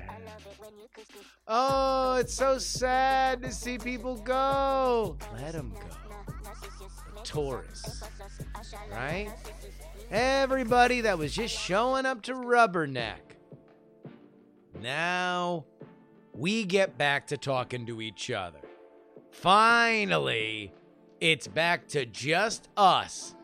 [1.48, 5.16] Oh, it's so sad to see people go.
[5.34, 5.86] Let them go.
[7.24, 8.02] The.
[8.90, 9.30] Right?
[10.10, 13.20] Everybody that was just showing up to Rubberneck.
[14.80, 15.64] Now
[16.34, 18.60] we get back to talking to each other.
[19.30, 20.72] Finally,
[21.22, 23.36] it's back to just us.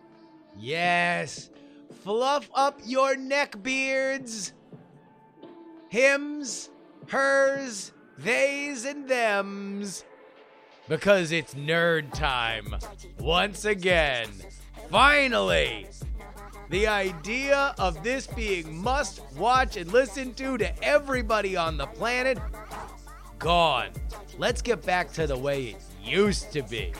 [0.59, 1.49] Yes,
[2.03, 4.53] fluff up your neck beards.
[5.89, 6.71] Hims,
[7.09, 10.05] hers, theys, and thems.
[10.89, 12.75] Because it's nerd time.
[13.21, 14.29] Once again.
[14.91, 15.87] Finally.
[16.71, 22.39] The idea of this being must watch and listen to to everybody on the planet
[23.39, 23.91] gone.
[24.37, 26.93] Let's get back to the way it used to be.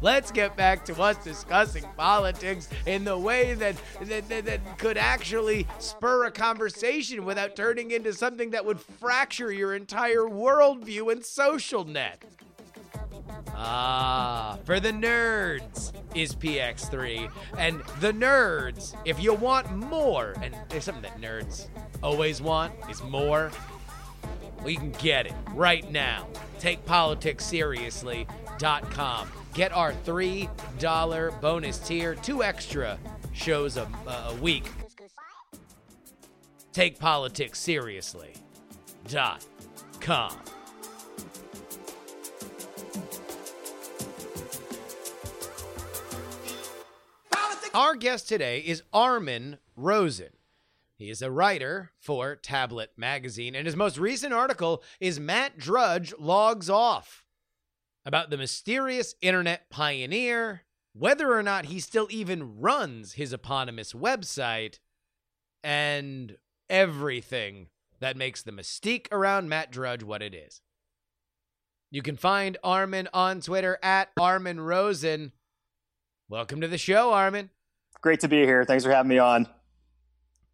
[0.00, 4.98] Let's get back to us discussing politics in the way that that, that, that could
[4.98, 11.24] actually spur a conversation without turning into something that would fracture your entire worldview and
[11.24, 12.24] social net.
[13.54, 17.30] Ah, for the nerds is PX3.
[17.58, 21.68] And the nerds, if you want more, and there's something that nerds
[22.02, 23.50] always want, is more.
[24.64, 26.28] You can get it right now.
[26.60, 29.28] TakePoliticsSeriously.com.
[29.56, 32.98] Get our $3 bonus tier, two extra
[33.32, 34.64] shows a, a week.
[36.74, 37.58] Take Politics.
[37.58, 38.34] seriously.
[39.08, 39.46] Dot
[39.98, 40.36] com.
[47.72, 50.32] Our guest today is Armin Rosen.
[50.96, 56.12] He is a writer for Tablet Magazine, and his most recent article is Matt Drudge
[56.18, 57.25] Logs Off
[58.06, 60.62] about the mysterious internet pioneer,
[60.94, 64.78] whether or not he still even runs his eponymous website,
[65.64, 66.36] and
[66.70, 67.66] everything
[67.98, 70.60] that makes the mystique around Matt Drudge what it is.
[71.90, 75.32] You can find Armin on Twitter at Armin Rosen.
[76.28, 77.50] Welcome to the show, Armin.
[78.02, 78.64] Great to be here.
[78.64, 79.48] Thanks for having me on.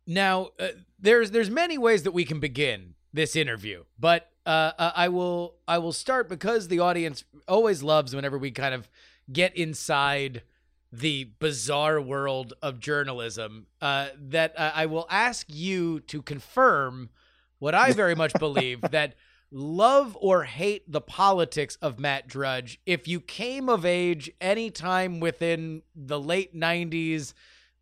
[0.06, 4.92] Now, uh, there's there's many ways that we can begin this interview, but uh, uh,
[4.94, 8.88] I will I will start because the audience always loves whenever we kind of
[9.32, 10.42] get inside
[10.90, 13.66] the bizarre world of journalism.
[13.80, 17.10] Uh, that uh, I will ask you to confirm
[17.58, 19.14] what I very much believe that
[19.50, 22.80] love or hate the politics of Matt Drudge.
[22.84, 27.32] If you came of age anytime within the late '90s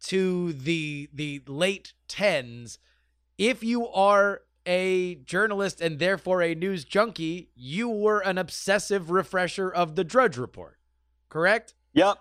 [0.05, 2.79] to the the late tens,
[3.39, 9.71] if you are a journalist and therefore a news junkie, you were an obsessive refresher
[9.71, 10.79] of the Drudge Report.
[11.29, 11.75] Correct?
[11.95, 12.19] Yep.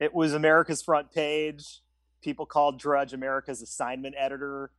[0.00, 1.80] It was America's front page.
[2.22, 4.70] People called Drudge America's assignment editor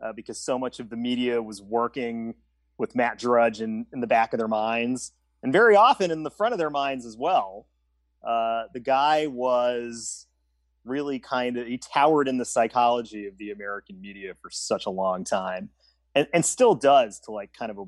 [0.00, 2.34] uh, because so much of the media was working
[2.78, 6.30] with Matt Drudge in, in the back of their minds, and very often in the
[6.30, 7.66] front of their minds as well.
[8.26, 10.26] Uh, the guy was
[10.84, 14.90] really kind of, he towered in the psychology of the American media for such a
[14.90, 15.68] long time
[16.14, 17.84] and, and still does to like kind of a,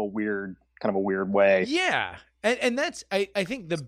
[0.00, 1.64] a weird, kind of a weird way.
[1.68, 2.16] Yeah.
[2.42, 3.86] And and that's I, I think the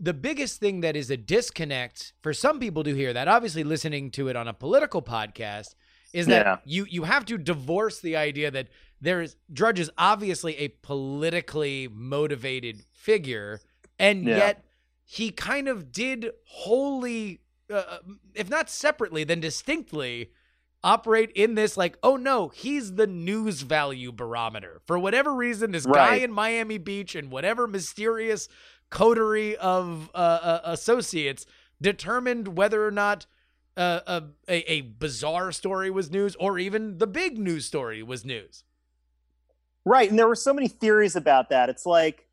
[0.00, 4.10] the biggest thing that is a disconnect for some people to hear that, obviously listening
[4.12, 5.74] to it on a political podcast,
[6.12, 6.56] is that Yeah.
[6.64, 8.68] you you have to divorce the idea that
[9.00, 13.60] there is Drudge is obviously a politically motivated figure,
[13.98, 14.36] and Yeah.
[14.36, 14.64] yet
[15.04, 17.98] he kind of did wholly, uh,
[18.34, 20.30] if not separately, then distinctly
[20.84, 24.82] operate in this like, oh no, he's the news value barometer.
[24.86, 28.48] For whatever reason, this guy in Miami Beach and whatever mysterious
[28.90, 31.46] coterie of uh, uh, associates
[31.80, 33.26] determined whether or not
[33.76, 38.24] uh, a, a a bizarre story was news or even the big news story was
[38.24, 38.62] news.
[39.84, 40.08] Right.
[40.08, 41.68] And there were so many theories about that.
[41.68, 42.26] It's like,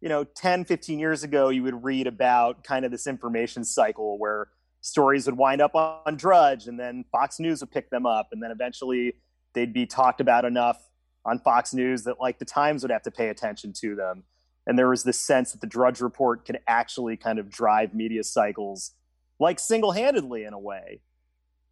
[0.00, 4.18] you know, 10, 15 years ago, you would read about kind of this information cycle
[4.18, 4.48] where
[4.86, 8.28] stories would wind up on Drudge and then Fox News would pick them up.
[8.30, 9.14] And then eventually
[9.52, 10.78] they'd be talked about enough
[11.24, 14.22] on Fox News that like the Times would have to pay attention to them.
[14.66, 18.24] and there was this sense that the Drudge Report could actually kind of drive media
[18.24, 18.92] cycles,
[19.38, 21.00] like single-handedly in a way.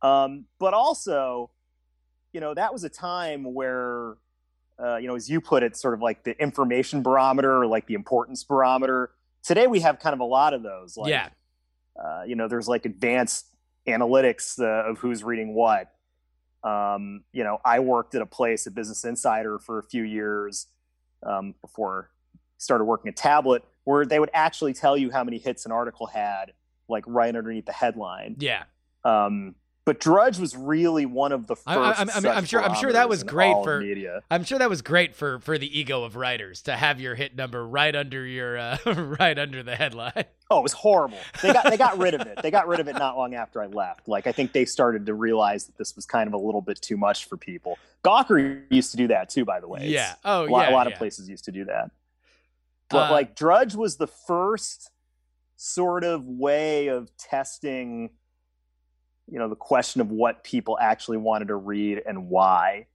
[0.02, 1.50] Um, but also,
[2.32, 4.16] you know, that was a time where,
[4.82, 7.86] uh, you know, as you put it, sort of like the information barometer or like
[7.86, 9.10] the importance barometer.
[9.42, 10.96] Today we have kind of a lot of those.
[10.96, 11.28] Like, yeah.
[12.02, 13.46] Uh, you know, there's like advanced
[13.86, 15.90] analytics uh, of who's reading what.
[16.62, 20.66] Um, you know, I worked at a place at Business Insider for a few years
[21.22, 25.38] um, before I started working at Tablet, where they would actually tell you how many
[25.38, 26.52] hits an article had,
[26.88, 28.36] like right underneath the headline.
[28.38, 28.64] Yeah.
[29.04, 29.54] Um,
[29.86, 31.68] but Drudge was really one of the first.
[31.68, 34.22] I- I- I'm- I'm- such I'm sure- I'm sure that was great for- media.
[34.30, 37.36] I'm sure that was great for for the ego of writers to have your hit
[37.36, 38.78] number right under your uh,
[39.20, 40.24] right under the headline.
[40.50, 41.18] Oh, it was horrible.
[41.42, 42.40] They got they got rid of it.
[42.42, 44.08] They got rid of it not long after I left.
[44.08, 46.80] Like I think they started to realize that this was kind of a little bit
[46.80, 47.78] too much for people.
[48.02, 49.80] Gawker used to do that too, by the way.
[49.80, 50.14] It's- Yeah.
[50.24, 50.70] Oh a lot, yeah.
[50.70, 50.92] a lot yeah.
[50.94, 51.90] of places used to do that.
[52.90, 54.90] But Uh, like Drudge was the first
[55.56, 58.10] sort of way of testing,
[59.30, 62.86] you know, the question of what people actually wanted to read and why.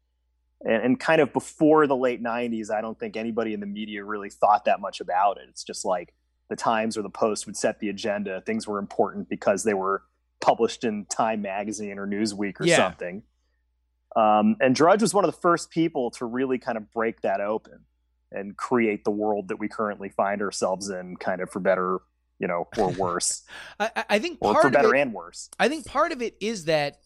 [0.62, 4.04] And, and kind of before the late 90s, I don't think anybody in the media
[4.04, 5.48] really thought that much about it.
[5.50, 6.14] It's just like
[6.50, 8.42] the Times or the Post would set the agenda.
[8.42, 10.04] Things were important because they were
[10.42, 12.76] published in Time Magazine or Newsweek or Yeah.
[12.76, 13.24] something.
[14.16, 17.42] Um, and Drudge was one of the first people to really kind of break that
[17.42, 17.86] open
[18.32, 22.00] and create the world that we currently find ourselves in, kind of for better,
[22.40, 23.44] you know, or worse,
[23.80, 25.50] I, I- think or part for better it, and worse.
[25.60, 27.00] I think part of it is that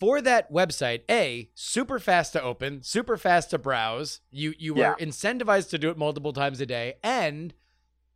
[0.00, 4.20] for that website, a super fast to open, super fast to browse.
[4.30, 4.94] You you were Yeah.
[4.98, 7.54] incentivized to do it multiple times a day, and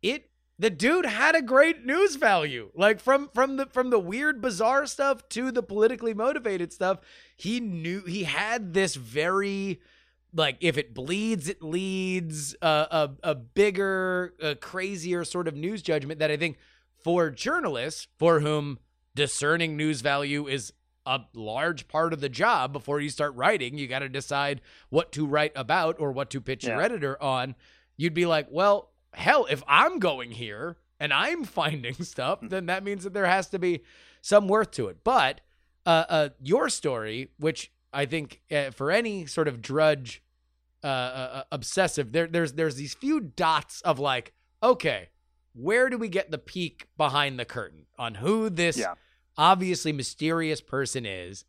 [0.01, 0.29] it
[0.59, 2.71] the dude had a great news value.
[2.75, 6.99] Like from from the from the weird bizarre stuff to the politically motivated stuff,
[7.37, 9.79] he knew he had this very
[10.37, 12.85] like if it bleeds it leads uh,
[13.23, 16.57] a a bigger a crazier sort of news judgment that I think
[17.03, 18.79] for journalists for whom
[19.15, 20.71] discerning news value is
[21.05, 25.11] a large part of the job before you start writing you got to decide what
[25.13, 27.55] to write about or what to pitch your editor on
[27.95, 32.83] you'd be like well hell if i'm going here and i'm finding stuff then that
[32.83, 33.81] means that there has to be
[34.21, 34.97] some worth to it.
[35.03, 35.39] But
[35.85, 40.21] uh, uh, your story which i think uh, for any sort of drudge
[40.87, 42.11] uh, uh, obsessive.
[42.11, 44.33] There there's there's these few dots of like
[44.63, 45.09] okay
[45.53, 48.93] where do we get the peek behind the curtain on who this Yeah.
[49.37, 51.45] obviously mysterious person is?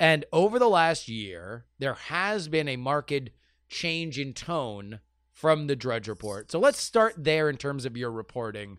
[0.00, 3.30] And over the last year there has been a marked
[3.68, 6.50] change in tone from the drudge report.
[6.50, 8.78] So let's start there in terms of your reporting.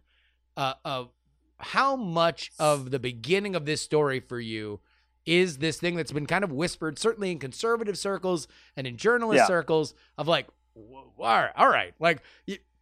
[0.55, 1.05] Uh, uh
[1.57, 4.81] how much of the beginning of this story for you
[5.25, 9.37] is this thing that's been kind of whispered, certainly in conservative circles and in journalist
[9.37, 9.47] Yeah.
[9.47, 12.21] circles, of like, all right, all right, like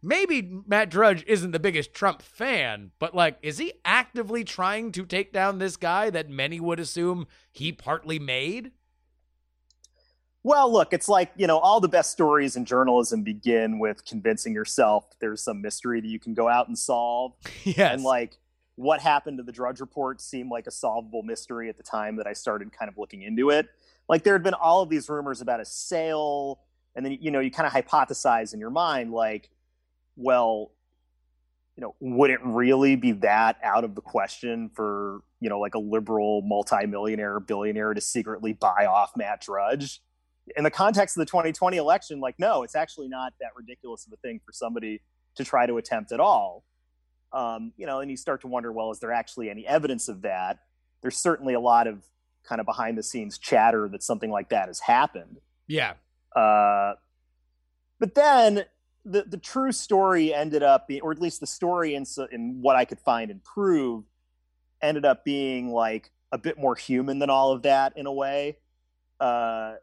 [0.02, 5.06] maybe Matt Drudge isn't the biggest Trump fan, but like, is he actively trying to
[5.06, 8.72] take down this guy that many would assume he partly made?
[10.44, 14.52] Well, look, it's like, you know, all the best stories in journalism begin with convincing
[14.52, 17.34] yourself that there's some mystery that you can go out and solve.
[17.64, 17.94] yes.
[17.94, 18.38] And like
[18.76, 22.26] what happened to the Drudge Report seemed like a solvable mystery at the time that
[22.26, 23.68] I started kind of looking into it.
[24.08, 26.60] Like there had been all of these rumors about a sale,
[26.94, 29.50] and then you know you kind of hypothesize in your mind, like,
[30.16, 30.72] well,
[31.76, 35.74] you know, would it really be that out of the question for you know like
[35.74, 40.00] a liberal multimillionaire billionaire to secretly buy off Matt Drudge?
[40.56, 44.12] In the context of the 2020 election, like, no, it's actually not that ridiculous of
[44.12, 45.00] a thing for somebody
[45.36, 46.64] to try to attempt at all
[47.32, 50.22] um, you know, and you start to wonder, well, is there actually any evidence of
[50.22, 50.60] that?
[51.00, 52.04] There's certainly a lot of
[52.44, 55.38] kind of behind the scenes chatter that something like that has happened.
[55.66, 55.94] yeah.
[56.34, 56.94] Uh,
[57.98, 58.64] but then
[59.04, 62.74] the the true story ended up being, or at least the story in, in what
[62.74, 64.04] I could find and prove,
[64.80, 68.56] ended up being like a bit more human than all of that in a way.
[69.20, 69.74] Uh,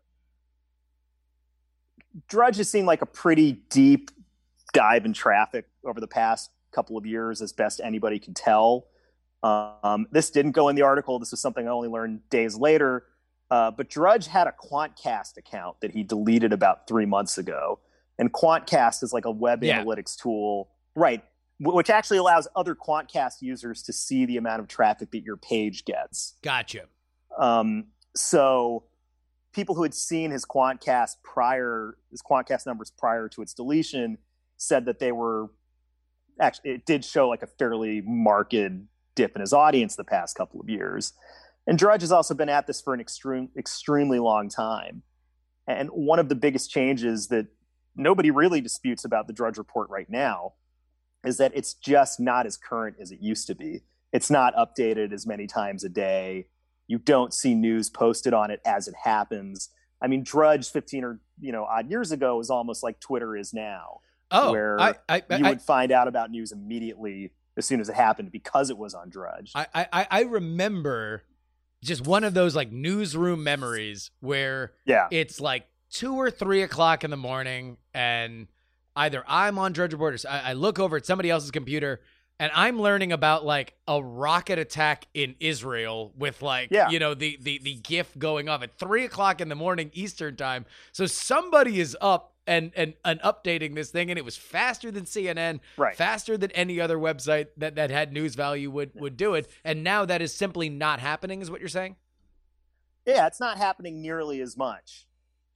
[2.27, 4.11] Drudge has seemed like a pretty deep
[4.73, 8.87] dive in traffic over the past couple of years, as best anybody can tell.
[9.41, 11.19] Um, this didn't go in the article.
[11.19, 13.05] This was something I only learned days later.
[13.51, 17.79] Uh, but Drudge had a Quantcast account that he deleted about three months ago.
[18.17, 19.81] And Quantcast is like a web Yeah.
[19.81, 21.23] analytics tool, right?
[21.59, 25.85] Which actually allows other Quantcast users to see the amount of traffic that your page
[25.85, 26.35] gets.
[26.43, 26.85] Gotcha.
[27.37, 28.83] Um, so
[29.53, 34.17] people who had seen his Quantcast prior, his Quantcast numbers prior to its deletion,
[34.57, 35.49] said that they were
[36.39, 38.55] actually it did show like a fairly marked
[39.15, 41.13] dip in his audience the past couple of years.
[41.67, 45.03] And Drudge has also been at this for an extreme, extremely long time.
[45.67, 47.47] And one of the biggest changes that
[47.95, 50.53] nobody really disputes about the Drudge Report right now
[51.23, 53.81] is that it's just not as current as it used to be.
[54.11, 56.47] It's not updated as many times a day.
[56.87, 59.69] You don't see news posted on it as it happens.
[60.01, 63.53] I mean, Drudge 15 or you know odd years ago was almost like Twitter is
[63.53, 63.99] now,
[64.31, 67.89] Oh, where I, I, I, you would find out about news immediately as soon as
[67.89, 69.51] it happened because it was on Drudge.
[69.55, 71.23] I, I, I remember
[71.83, 77.03] just one of those like newsroom memories where yeah, it's like two or three o'clock
[77.03, 78.47] in the morning, and
[78.95, 82.01] either I'm on Drudge Report or I, I look over at somebody else's computer
[82.39, 86.89] and I'm learning about like a rocket attack in Israel with like Yeah.
[86.89, 90.35] you know the the the GIF going off at three o'clock in the morning Eastern
[90.35, 90.65] time.
[90.91, 95.05] So somebody is up and and and updating this thing, and it was faster than
[95.05, 95.95] CNN, Right.
[95.95, 99.47] faster than any other website that that had news value would would do it.
[99.63, 101.95] And now that is simply not happening, is what you're saying?
[103.05, 105.07] yeah, it's not happening nearly as much.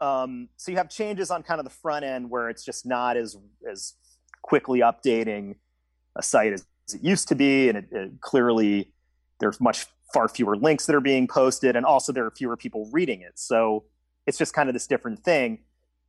[0.01, 3.15] Um, so you have changes on kind of the front end where it's just not
[3.17, 3.37] as
[3.69, 3.93] as
[4.41, 5.55] quickly updating
[6.15, 8.91] a site as, it used to be, and it, it clearly
[9.39, 12.89] there's much far fewer links that are being posted, and also there are fewer people
[12.91, 13.33] reading it.
[13.35, 13.85] So
[14.27, 15.59] it's just kind of this different thing.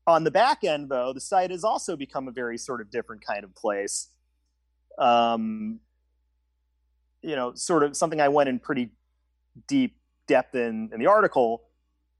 [0.06, 3.24] On the back end, though, the site has also become a very sort of different
[3.24, 4.08] kind of place.
[4.98, 5.80] Um,
[7.22, 8.90] you know, sort of something I went in pretty
[9.66, 9.96] deep
[10.26, 11.62] depth in in the article.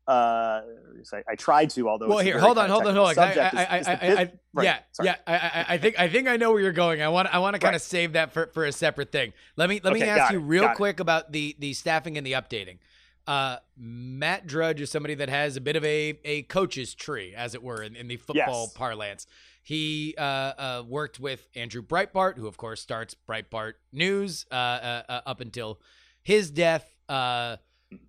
[0.06, 0.60] Uh,
[1.02, 3.18] so I, I tried to, although Well, here, hold on, hold on, hold on.
[3.18, 3.94] I, I, is- is
[4.28, 5.06] bus- right, yeah, sorry.
[5.08, 5.16] yeah.
[5.26, 7.00] I, I, I think, I think I know where you're going.
[7.00, 7.86] I want, I want to kind of Right.
[7.86, 9.32] save that for, for a separate thing.
[9.56, 10.76] Let me, let me ask you real got it.
[10.76, 12.80] quick about the, the staffing and the updating.
[13.26, 17.54] Uh, Matt Drudge is somebody that has a bit of a, a coach's tree, as
[17.54, 18.72] it were, in, in the football Yes.
[18.74, 19.26] parlance.
[19.62, 25.02] He uh, uh, worked with Andrew Breitbart, who of course starts Breitbart News uh, uh,
[25.08, 25.80] uh, up until
[26.22, 26.86] his death.
[27.08, 27.56] Uh,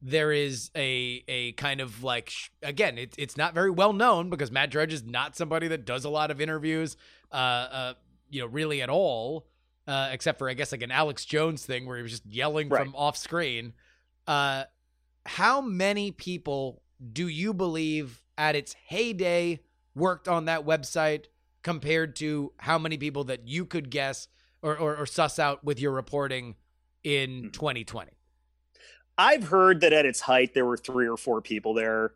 [0.01, 4.29] there is a a kind of like sh- again, it's it's not very well known
[4.29, 6.97] because Matt Drudge is not somebody that does a lot of interviews,
[7.31, 7.93] uh, uh,
[8.29, 9.47] you know, really at all,
[9.87, 12.67] uh, except for I guess like an Alex Jones thing where he was just yelling
[12.67, 12.83] Right.
[12.83, 13.71] from off screen.
[14.27, 14.63] Uh,
[15.25, 19.59] how many people do you believe at its heyday
[19.95, 21.25] worked on that website
[21.63, 24.27] compared to how many people that you could guess
[24.61, 26.55] or, or, or suss out with your reporting
[27.03, 28.11] in 2020?
[29.17, 32.11] I've heard that at its height there were three or four people there.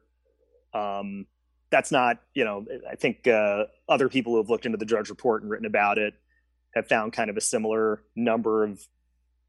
[0.74, 1.26] Um,
[1.72, 5.10] that's not, you know, I think uh, other people who have looked into the Drudge
[5.10, 6.14] Report and written about it
[6.76, 8.82] have found kind of a similar number of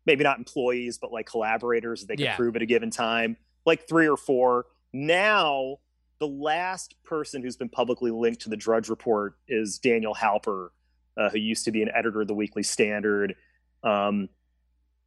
[0.07, 2.37] maybe not employees, but like collaborators that they can Yeah.
[2.37, 3.37] prove at a given time,
[3.67, 4.67] like three or four.
[4.93, 5.79] Now,
[6.19, 10.69] the last person who's been publicly linked to the Drudge Report is Daniel Halper,
[11.17, 13.35] uh, who used to be an editor of the Weekly Standard.
[13.83, 14.29] Um,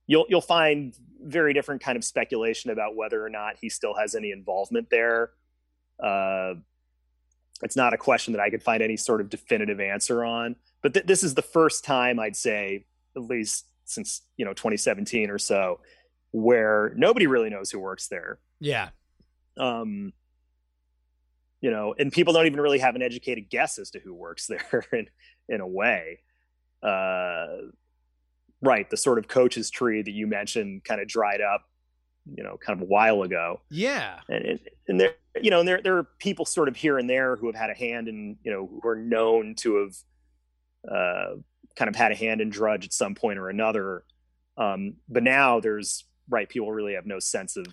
[0.07, 4.15] you'll you'll find very different kind of speculation about whether or not he still has
[4.15, 5.31] any involvement there.
[6.03, 6.55] Uh,
[7.61, 10.55] it's not a question that I could find any sort of definitive answer on.
[10.81, 12.85] But th- this is the first time I'd say,
[13.15, 15.79] at least since you know 2017 or so,
[16.33, 18.39] where nobody really knows who works there.
[18.59, 18.89] Yeah.
[19.57, 20.11] Um,
[21.61, 24.47] you know, and people don't even really have an educated guess as to who works
[24.71, 25.07] there in
[25.47, 26.19] in a way.
[26.81, 27.47] Uh,
[28.61, 31.63] right, the sort of coaches tree that you mentioned kind of dried up,
[32.35, 34.19] you know, kind of a while ago Yeah.
[34.27, 37.09] and and, and there you know and there there are people sort of here and
[37.09, 39.95] there who have had a hand in you know who are known to have
[40.91, 41.35] uh,
[41.75, 44.03] kind of had a hand in Drudge at some point or another.
[44.57, 47.67] Um, but now there's right people really have no sense of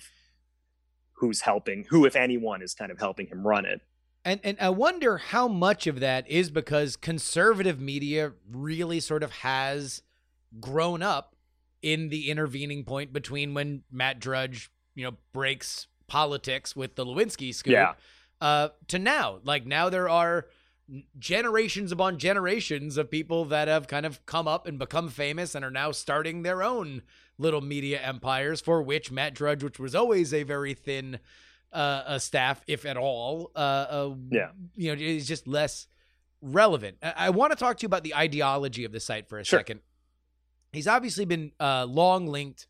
[1.14, 3.80] who's helping who if anyone is kind of helping him run it.
[4.24, 9.30] And and I wonder how much of that is because conservative media really sort of
[9.32, 10.02] has
[10.60, 11.36] grown up
[11.82, 17.54] in the intervening point between when Matt Drudge, you know, breaks politics with the Lewinsky
[17.54, 17.94] scoop Yeah.
[18.40, 19.40] uh, to now.
[19.44, 20.46] Like now there are
[21.18, 25.64] generations upon generations of people that have kind of come up and become famous and
[25.64, 27.02] are now starting their own
[27.40, 31.18] little media empires for which Matt Drudge, which was always a very thin
[31.72, 34.50] uh, a staff, if at all, uh, uh, Yeah.
[34.74, 35.86] you know, is just less
[36.42, 36.98] relevant.
[37.02, 39.44] I, I want to talk to you about the ideology of the site for a
[39.44, 39.60] Sure.
[39.60, 39.80] second.
[40.72, 42.66] He's obviously been uh, long linked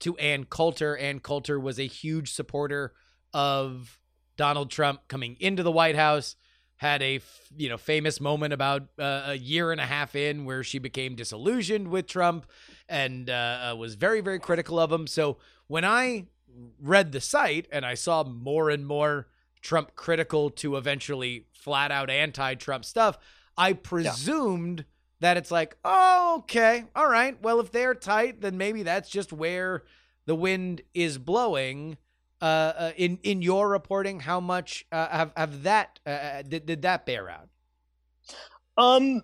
[0.00, 0.96] to Ann Coulter.
[0.98, 2.92] Ann Coulter was a huge supporter
[3.32, 3.98] of
[4.36, 6.36] Donald Trump coming into the White House.
[6.82, 10.44] Had a f- you know famous moment about uh, a year and a half in
[10.44, 12.44] where she became disillusioned with Trump
[12.88, 15.06] and uh, uh, was very very critical of him.
[15.06, 15.36] So
[15.68, 16.26] when I
[16.80, 19.28] read the site and I saw more and more
[19.60, 23.16] Trump critical to eventually flat out anti Trump stuff,
[23.56, 24.84] I presumed
[25.20, 27.40] that it's like, oh, okay, all right.
[27.40, 29.84] Well, if they're tight, then maybe that's just where
[30.26, 31.96] the wind is blowing.
[32.42, 36.82] Uh, uh, in in your reporting, how much uh, have have that uh, did did
[36.82, 37.48] that bear out?
[38.76, 39.22] Um,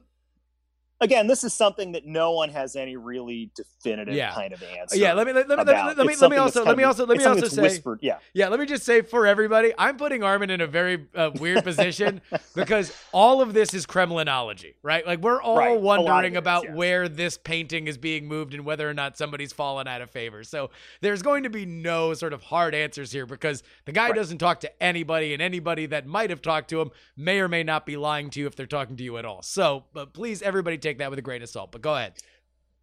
[1.00, 4.34] again, this is something that no one has any really definitive Yeah.
[4.34, 4.96] kind of answer.
[4.96, 6.76] yeah, let me let, let me let me let me, It's let me also let
[6.76, 8.00] me also let me also say whispered.
[8.02, 11.30] Yeah, Yeah, let me just say for everybody, I'm putting Armin in a very uh,
[11.38, 12.20] weird position
[12.54, 15.06] because all of this is Kremlinology, right?
[15.06, 18.26] Like we're all Right, a lot of wondering is, about where this painting is being
[18.26, 20.42] moved and whether or not somebody's fallen out of favor.
[20.44, 20.70] So
[21.00, 24.14] there's going to be no sort of hard answers here because the guy Right.
[24.16, 27.62] doesn't talk to anybody, and anybody that might have talked to him may or may
[27.62, 29.42] not be lying to you if they're talking to you at all.
[29.42, 31.70] So, but please, everybody, take that with a grain of salt.
[31.72, 32.14] But go ahead.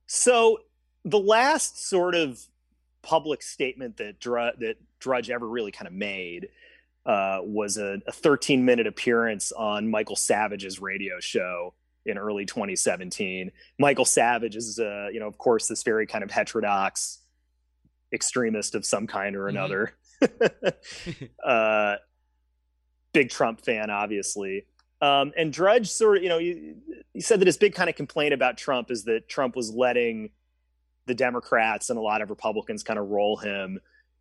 [0.05, 0.59] So
[1.03, 2.39] the last sort of
[3.01, 6.49] public statement that Drudge, that Drudge ever really kind of made
[7.07, 11.73] uh, was a, a 13 minute appearance on Michael Savage's radio show
[12.05, 13.51] in early 2017.
[13.79, 17.19] Michael Savage is, uh, you know, of course, this very kind of heterodox
[18.13, 19.49] extremist of some kind or Mhm.
[19.49, 19.93] another.
[21.43, 21.95] uh,
[23.13, 24.65] big Trump fan, obviously.
[25.01, 26.73] Um, and Drudge sort of, you know, he,
[27.13, 30.29] he said that his big kind of complaint about Trump is that Trump was letting
[31.05, 33.79] the Democrats and a lot of Republicans kind of roll him,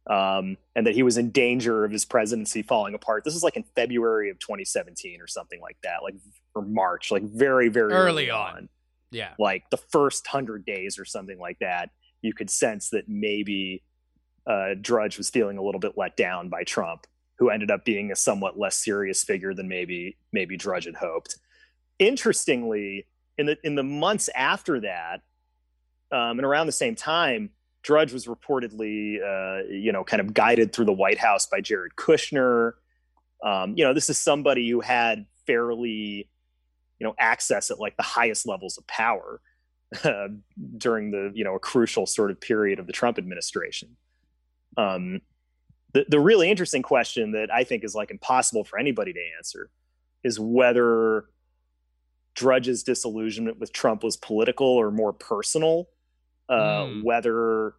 [0.09, 3.25] um, and that he was in danger of his presidency falling apart.
[3.25, 6.14] This is like in February of 2017 or something like that, like
[6.55, 8.57] or March, like very, very Early early, on.
[8.57, 8.68] on
[9.11, 9.31] Yeah.
[9.39, 13.83] like the first hundred days or something like that, you could sense that maybe
[14.47, 17.07] uh, Drudge was feeling a little bit let down by Trump,
[17.39, 21.37] who ended up being a somewhat less serious figure than maybe maybe Drudge had hoped.
[21.99, 23.07] Interestingly,
[23.39, 25.22] in the in the months after that,
[26.12, 27.51] um, and around the same time,
[27.82, 31.93] Drudge was reportedly, uh, you know, kind of guided through the White House by Jared
[31.97, 32.72] Kushner.
[33.45, 36.30] Um, you know, this is somebody who had fairly,
[36.99, 39.41] you know, access at like the highest levels of power
[40.03, 40.28] uh,
[40.78, 43.97] during the, you know, a crucial sort of period of the Trump administration.
[44.76, 45.20] Um,
[45.95, 49.70] the the really interesting question that I think is like impossible for anybody to answer
[50.22, 51.26] is whether
[52.34, 55.88] Drudge's disillusionment with Trump was political or more personal.
[56.49, 57.03] Uh, Hmm.
[57.03, 57.74] Whether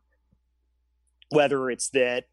[1.29, 2.25] whether it's that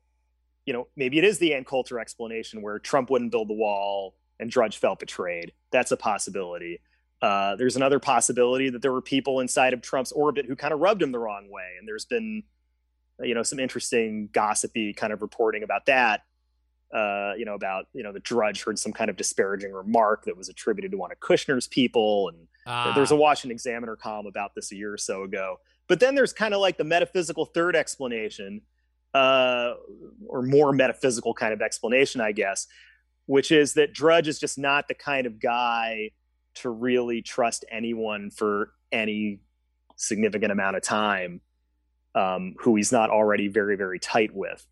[0.64, 4.14] you know maybe it is the Ann Coulter explanation where Trump wouldn't build the wall
[4.40, 5.52] and Drudge felt betrayed.
[5.72, 6.80] That's a possibility.
[7.20, 10.80] Uh, there's another possibility that there were people inside of Trump's orbit who kind of
[10.80, 12.42] rubbed him the wrong way, and there's been
[13.22, 16.22] you know some interesting gossipy kind of reporting about that
[16.92, 20.36] uh, you know, about you know the Drudge heard some kind of disparaging remark that
[20.36, 22.92] was attributed to one of Kushner's people, and Ah.
[22.94, 25.58] there's a Washington Examiner column about this a year or so ago.
[25.88, 28.60] But then there's kind of like the metaphysical third explanation,
[29.14, 29.74] uh,
[30.28, 32.66] or more metaphysical kind of explanation, I guess,
[33.26, 36.10] which is that Drudge is just not the kind of guy
[36.56, 39.40] to really trust anyone for any
[39.96, 41.40] significant amount of time
[42.14, 44.66] um, who he's not already very, very tight with.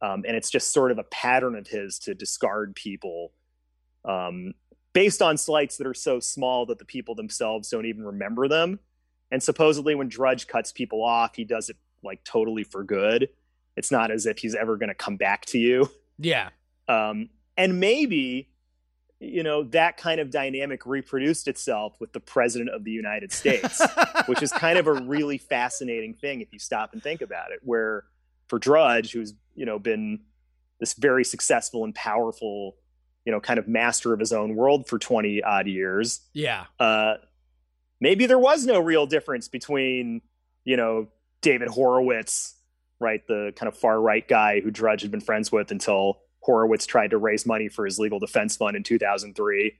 [0.00, 3.32] Um, and it's just sort of a pattern of his to discard people
[4.04, 4.54] um,
[4.92, 8.78] based on slights that are so small that the people themselves don't even remember them.
[9.30, 13.28] And supposedly, when Drudge cuts people off, he does it like totally for good.
[13.76, 15.90] It's not as if he's ever going to come back to you.
[16.18, 16.50] yeah.
[16.88, 18.48] Um, and maybe,
[19.20, 23.82] you know, that kind of dynamic reproduced itself with the president of the United States,
[24.26, 27.58] which is kind of a really fascinating thing if you stop and think about it.
[27.62, 28.04] Where
[28.46, 30.20] for Drudge, who's, you know, been
[30.78, 32.76] this very successful and powerful,
[33.24, 36.66] you know, kind of master of his own world for 20 odd years, yeah.
[36.78, 37.14] uh,
[38.00, 40.22] maybe there was no real difference between,
[40.64, 41.08] you know,
[41.40, 42.54] David Horowitz,
[43.00, 46.86] right, the kind of far right guy who Drudge had been friends with until Horowitz
[46.86, 49.74] tried to raise money for his legal defense fund in 2003,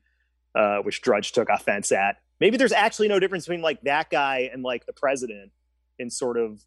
[0.55, 2.19] uh, which Drudge took offense at.
[2.41, 5.51] Maybe there's actually no difference between like that guy and like the president
[5.99, 6.61] in sort of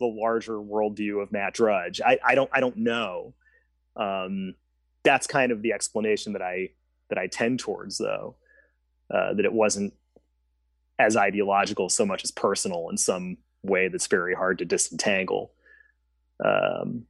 [0.00, 2.00] the larger worldview of Matt Drudge.
[2.04, 3.34] I, I don't I don't know.
[3.94, 4.56] Um,
[5.04, 6.70] that's kind of the explanation that I
[7.08, 8.34] that I tend towards, though,
[9.14, 9.94] uh, that it wasn't
[10.98, 15.52] as ideological so much as personal in some way that's very hard to disentangle.
[16.44, 17.06] Um,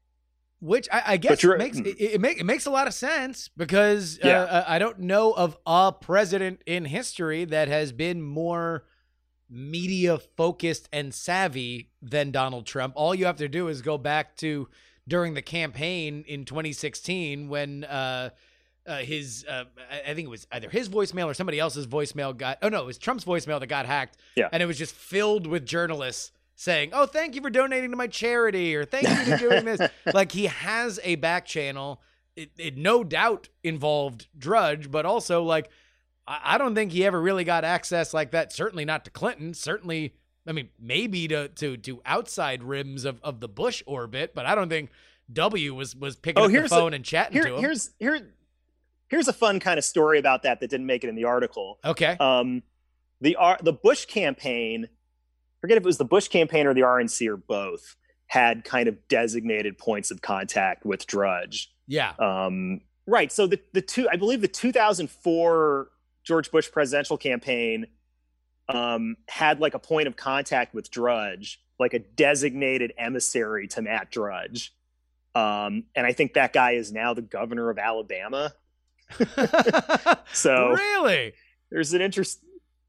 [0.61, 1.87] Which I, I guess you're- makes hmm.
[1.87, 4.41] it, it, make, it makes a lot of sense because Yeah.
[4.43, 8.85] uh, I don't know of a president in history that has been more
[9.49, 12.95] media focused and savvy than Donald Trump.
[12.97, 14.69] All you have to do is go back to
[15.07, 18.31] during the campaign in 2016 when uh,
[18.87, 22.37] uh, his uh, I I think it was either his voicemail or somebody else's voicemail
[22.37, 24.49] got oh no it was Trump's voicemail that got hacked Yeah.
[24.53, 28.07] and it was just filled with journalists saying oh thank you for donating to my
[28.07, 29.81] charity or thank you for doing this
[30.15, 32.01] like he has a back channel
[32.35, 35.69] it, it no doubt involved Drudge but also like
[36.27, 39.53] I, I don't think he ever really got access like that certainly not to Clinton
[39.55, 40.15] certainly
[40.47, 44.55] I mean maybe to to to outside rims of of the Bush orbit but I
[44.55, 44.91] don't think
[45.33, 47.61] W was was picking Oh, up the here's a- phone and chatting here, to him.
[47.61, 48.31] here's here,
[49.09, 51.79] here's a fun kind of story about that that didn't make it in the article.
[51.85, 52.17] Okay.
[52.19, 52.63] Um,
[53.21, 54.89] the R, the Bush campaign,
[55.67, 57.97] forget if it was the Bush campaign or the RNC or both,
[58.29, 61.73] had kind of designated points of contact with Drudge.
[61.89, 62.13] Yeah.
[62.21, 63.33] Um, right.
[63.33, 65.89] So the the two, I believe, the 2004
[66.23, 67.87] George Bush presidential campaign
[68.69, 74.13] um, had like a point of contact with Drudge, like a designated emissary to Matt
[74.13, 74.73] Drudge.
[75.35, 78.53] Um, and I think that guy is now the governor of Alabama.
[80.33, 81.33] So really?
[81.71, 82.41] there's an interest.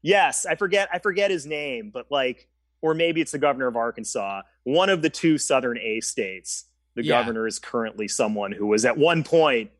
[0.02, 0.88] Yes, I forget.
[0.92, 2.48] I forget his name, but like,
[2.82, 4.42] or maybe it's the governor of Arkansas.
[4.64, 6.64] One of the two Southern A states.
[6.94, 7.20] The Yeah.
[7.20, 9.70] governor is currently someone who was at one point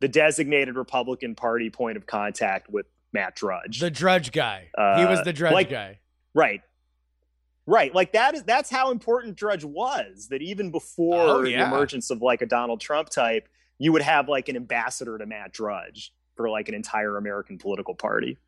[0.00, 3.78] the designated Republican Party point of contact with Matt Drudge.
[3.80, 4.68] The Drudge guy.
[4.96, 5.98] he was Uh, the Drudge like- guy.
[6.34, 6.62] Right.
[7.66, 7.94] Right.
[7.94, 10.28] Like that is that's how important Drudge was.
[10.28, 13.48] That even before Oh, the emergence of like a Donald Trump type,
[13.78, 17.94] you would have like an ambassador to Matt Drudge for like an entire American political
[17.94, 18.38] party.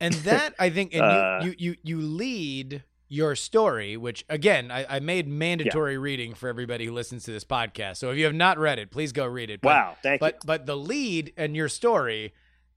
[0.00, 4.70] And that I think, and Uh, you, you you you lead your story, which again
[4.70, 7.96] I, I made mandatory reading for everybody who listens to this podcast.
[7.96, 9.60] So if you have not read it, please go read it.
[9.62, 9.96] But, wow.
[10.02, 12.34] Thank But but the lead and your story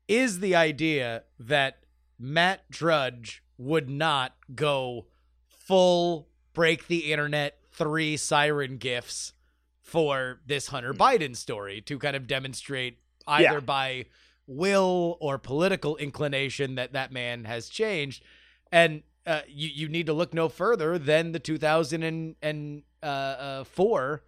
[0.07, 1.79] is the idea that
[2.17, 5.07] Matt Drudge would not go
[5.47, 9.34] full break the internet three siren gifts
[9.82, 13.53] for this Hunter Biden story to kind of demonstrate either Hmm.
[13.55, 13.59] Yeah.
[13.59, 14.05] by
[14.47, 18.23] will or political inclination that that man has changed
[18.71, 24.24] and uh, you you need to look no further than the 2004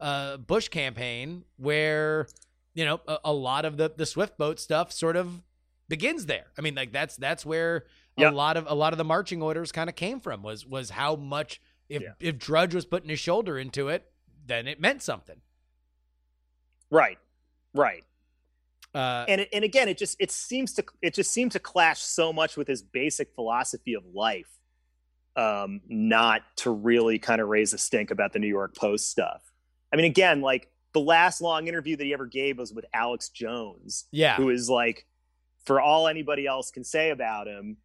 [0.00, 2.26] uh, Bush campaign where
[2.74, 5.42] you know a, a lot of the the Swift boat stuff sort of
[5.88, 6.46] begins there.
[6.56, 7.84] I mean, like that's that's where
[8.18, 10.90] a lot of a lot of the marching orders kind of came from was was
[10.90, 12.12] how much if Yeah.
[12.20, 14.10] if Drudge was putting his shoulder into it,
[14.46, 15.40] then it meant something.
[16.90, 17.18] Right.
[17.74, 18.04] Right.
[18.94, 22.00] Uh, And it, and again, it just it seems to it just seemed to clash
[22.00, 24.48] so much with his basic philosophy of life,
[25.36, 29.42] um, not to really kind of raise a stink about the New York Post stuff.
[29.92, 33.28] I mean, again, like the last long interview that he ever gave was with Alex
[33.28, 35.06] Jones, yeah, who is like,
[35.64, 37.76] for all anybody else can say about him,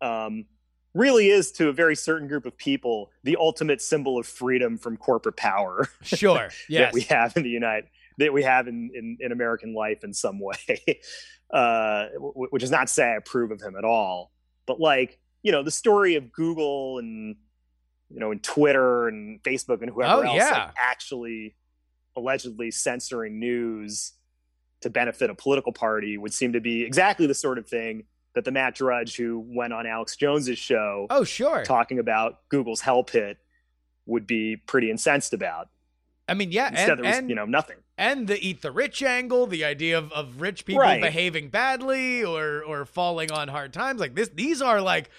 [0.00, 0.46] um,
[0.94, 4.96] really is to a very certain group of people the ultimate symbol of freedom from
[4.96, 7.88] corporate power sure, yes, that we have in the United
[8.20, 10.54] that we have in, in, in American life in some way,
[11.52, 14.30] uh, w- which is not to say I approve of him at all,
[14.66, 17.36] but like you know the story of Google and
[18.10, 20.64] you know and Twitter and Facebook and whoever Oh, else yeah.
[20.66, 21.56] like, actually
[22.16, 24.12] allegedly censoring news
[24.82, 28.04] to benefit a political party would seem to be exactly the sort of thing
[28.34, 31.64] that the Matt Drudge who went on Alex Jones's show Oh, sure.
[31.64, 33.38] talking about Google's hell pit
[34.06, 35.68] would be pretty incensed about.
[36.30, 37.76] I mean, yeah, Instead, and, there was and you know nothing.
[37.98, 41.02] and the eat the rich angle, the idea of, of rich people Right.
[41.02, 44.28] behaving badly or or falling on hard times, like this.
[44.28, 45.10] These are like,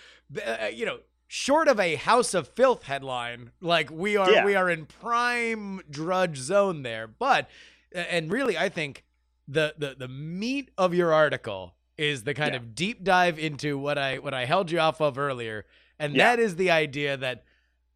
[0.45, 4.45] uh, you know, short of a House of Filth headline, like we are Yeah.
[4.45, 7.07] we are in prime drudge zone there.
[7.07, 7.49] But
[7.91, 9.03] and really, I think
[9.47, 12.59] the the the meat of your article is the kind Yeah.
[12.61, 15.65] of deep dive into what I what I held you off of earlier,
[15.99, 16.35] and Yeah.
[16.35, 17.43] that is the idea that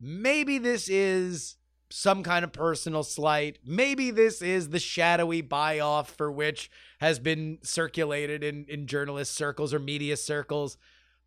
[0.01, 1.55] maybe this is
[1.95, 3.57] some kind of personal slight.
[3.65, 6.69] Maybe this is the shadowy buy off for which
[6.99, 10.77] has been circulated in, in journalist circles or media circles.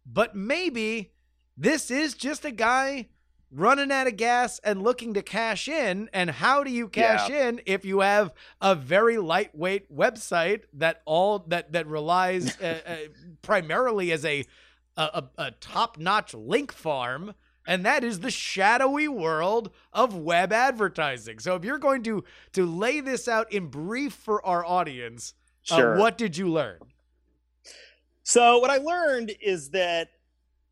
[0.05, 1.13] But maybe
[1.57, 3.09] this is just a guy
[3.51, 6.11] running out of gas and looking to cash in.
[6.13, 11.47] And how do you cash in if you have a very lightweight website that all
[11.49, 12.97] that that relies uh, uh,
[13.41, 14.45] primarily as a
[14.99, 15.03] a,
[15.39, 17.33] a, a top-notch link farm
[17.69, 21.39] and that is the shadowy world of web advertising.
[21.39, 25.35] So if you're going to to lay this out in brief for our audience,
[25.71, 25.99] uh, Sure.
[25.99, 26.81] what did you learn?
[28.23, 30.09] So what I learned is that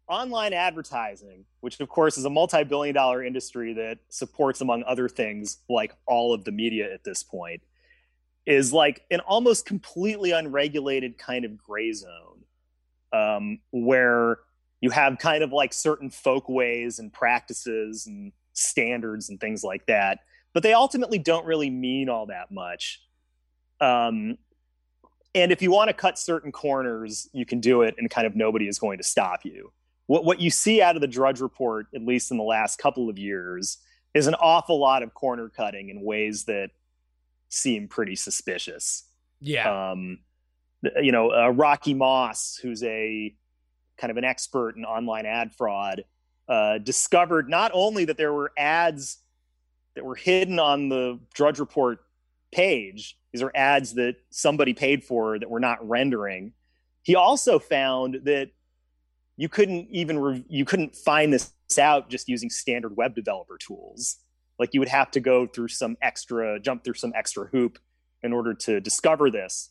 [0.09, 5.59] online advertising, which of course is a multi-billion dollar industry that supports among other things
[5.69, 7.63] like all of the media at this point,
[8.47, 12.45] is like an almost completely unregulated kind of gray zone
[13.13, 14.39] um, where
[14.81, 19.87] you have kind of like certain folk ways and practices and standards and things like
[19.87, 20.21] that,
[20.53, 23.03] but they ultimately don't really mean all that much.
[23.81, 24.39] Um,
[25.35, 28.35] and if you want to cut certain corners, you can do it, and kind of
[28.35, 29.73] nobody is going to stop you.
[30.07, 33.11] What what you see out of the Drudge Report, at least in the last couple
[33.11, 33.79] of years,
[34.15, 36.71] is an awful lot of corner cutting in ways that
[37.49, 39.05] seem pretty suspicious.
[39.41, 39.91] Yeah.
[39.91, 40.21] Um,
[41.03, 43.35] you know, uh, Rocky Moss, who's a
[43.99, 46.05] kind of an expert in online ad fraud,
[46.49, 49.19] uh, discovered not only that there were ads
[49.95, 51.99] that were hidden on the Drudge Report
[52.53, 56.53] page, these are ads that somebody paid for that were not rendering.
[57.03, 58.51] He also found that
[59.37, 64.17] you couldn't even re- you couldn't find this out just using standard web developer tools.
[64.59, 67.79] Like you would have to go through some extra jump through some extra hoop
[68.23, 69.71] in order to discover this.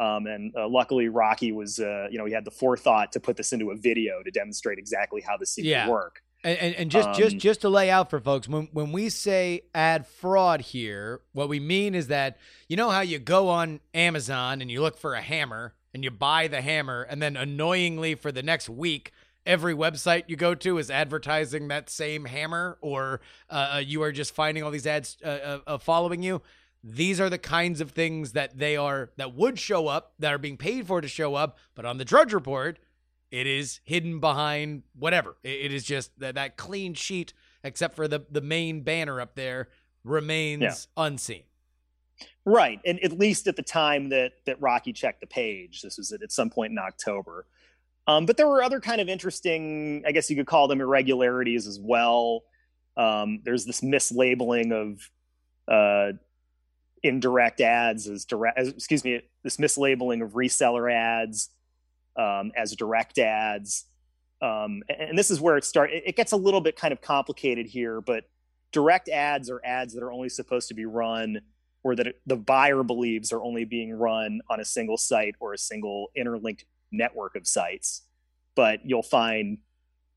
[0.00, 3.36] Um, and uh, luckily, Rocky was, uh, you know, he had the forethought to put
[3.36, 5.84] this into a video to demonstrate exactly how this seemed Yeah.
[5.84, 6.22] to work.
[6.42, 9.10] And, and, and just just Um, just to lay out for folks, when when we
[9.10, 13.80] say ad fraud here, what we mean is that you know how you go on
[13.92, 18.14] Amazon and you look for a hammer and you buy the hammer, and then annoyingly
[18.14, 19.12] for the next week,
[19.44, 23.20] every website you go to is advertising that same hammer, or
[23.50, 26.40] uh, you are just finding all these ads uh, uh, uh, following you.
[26.82, 30.38] These are the kinds of things that they are that would show up that are
[30.38, 32.78] being paid for to show up, but on the Drudge Report,
[33.30, 35.36] it is hidden behind whatever.
[35.42, 39.34] It, it is just that, that clean sheet, except for the the main banner up
[39.34, 39.68] there,
[40.04, 41.04] remains Yeah.
[41.04, 41.42] unseen.
[42.46, 46.12] Right, and at least at the time that that Rocky checked the page, this was
[46.12, 47.46] at, at some point in October.
[48.06, 51.66] Um, but there were other kind of interesting, I guess you could call them irregularities
[51.66, 52.42] as well.
[52.96, 55.10] Um, there's this mislabeling of
[55.68, 56.16] uh,
[57.02, 61.50] indirect ads as direct, as, excuse me, this mislabeling of reseller ads
[62.16, 63.86] um, as direct ads.
[64.42, 65.92] Um, and, and this is where it starts.
[65.94, 68.24] It, it gets a little bit kind of complicated here, but
[68.72, 71.40] direct ads are ads that are only supposed to be run
[71.82, 75.58] or that the buyer believes are only being run on a single site or a
[75.58, 78.02] single interlinked network of sites.
[78.54, 79.58] But you'll find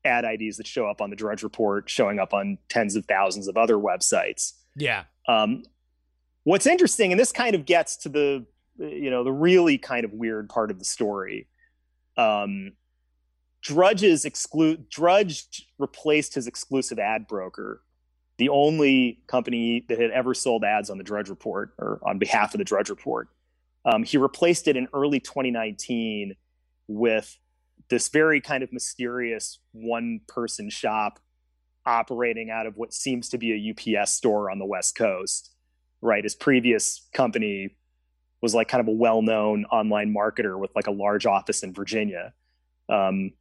[0.04, 3.48] ad IDs that show up on the Drudge Report, showing up on tens of thousands
[3.48, 4.52] of other websites.
[4.76, 5.04] Yeah.
[5.26, 5.62] Um,
[6.44, 8.46] what's interesting, and this kind of gets to the
[8.78, 11.48] you know the really kind of weird part of the story.
[12.16, 12.72] Um,
[13.62, 17.82] Drudge's exclude Drudge replaced his exclusive ad broker,
[18.36, 22.54] the only company that had ever sold ads on the Drudge Report or on behalf
[22.54, 23.28] of the Drudge Report.
[23.86, 26.36] Um, he replaced it in early 2019
[26.88, 27.38] with
[27.88, 31.20] this very kind of mysterious one person shop
[31.86, 35.53] operating out of what seems to be a UPS store on the West Coast.
[36.04, 36.22] Right.
[36.22, 37.76] His previous company
[38.42, 41.72] was like kind of a well known online marketer with like a large office in
[41.72, 42.34] Virginia.
[42.90, 43.32] Um,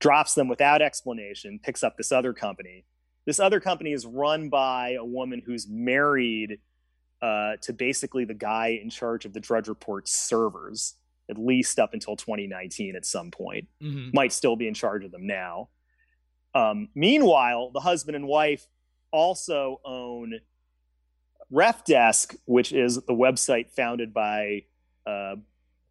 [0.00, 2.84] drops them without explanation, picks up this other company.
[3.24, 6.58] This other company is run by a woman who's married
[7.22, 10.94] uh, to basically the guy in charge of the Drudge Report servers,
[11.30, 15.12] at least up until 2019 at some point hmm might still be in charge of
[15.12, 15.68] them now.
[16.52, 18.66] Um, meanwhile, the husband and wife
[19.12, 20.40] also own
[21.52, 24.64] RefDesk, which is the website founded by
[25.06, 25.36] uh,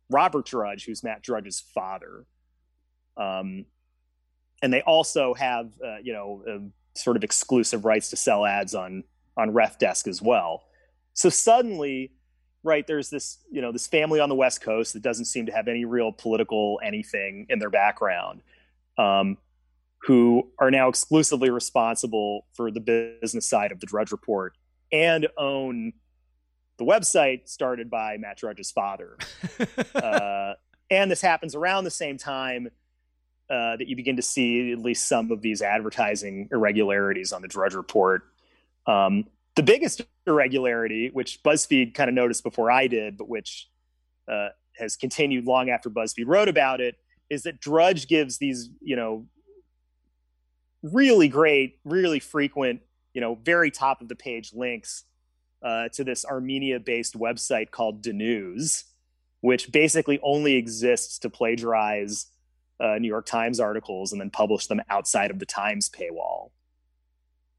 [0.10, 2.26] Robert Drudge, who's Matt Drudge's father.
[3.16, 3.66] Um,
[4.62, 6.60] and they also have, uh, you know, uh,
[6.98, 9.04] sort of exclusive rights to sell ads on
[9.36, 10.64] on RefDesk as well.
[11.14, 12.12] So suddenly,
[12.64, 15.52] right there's this you know this family on the west coast that doesn't seem to
[15.52, 18.42] have any real political anything in their background
[18.98, 19.38] um,
[20.04, 24.57] who are now exclusively responsible for the business side of the drudge report
[24.92, 25.94] and own
[26.78, 29.18] the website started by matt drudge's father.
[29.96, 30.54] Uh,
[30.90, 32.70] and this happens around the same time
[33.50, 37.48] uh, that you begin to see at least some of these advertising irregularities on the
[37.48, 38.24] drudge report.
[38.86, 39.26] Um,
[39.56, 43.70] the biggest irregularity, which BuzzFeed kind of noticed before I did, but which
[44.32, 46.96] uh, has continued long after BuzzFeed wrote about it,
[47.30, 49.26] is that Drudge gives these, you know,
[50.84, 52.82] really great, really frequent,
[53.18, 55.04] you know, very top of the page links
[55.64, 58.84] uh, to this Armenia-based website called DNyuz,
[59.42, 62.28] which basically only exists to plagiarize
[62.80, 66.52] uh, New York Times articles and then publish them outside of the Times paywall.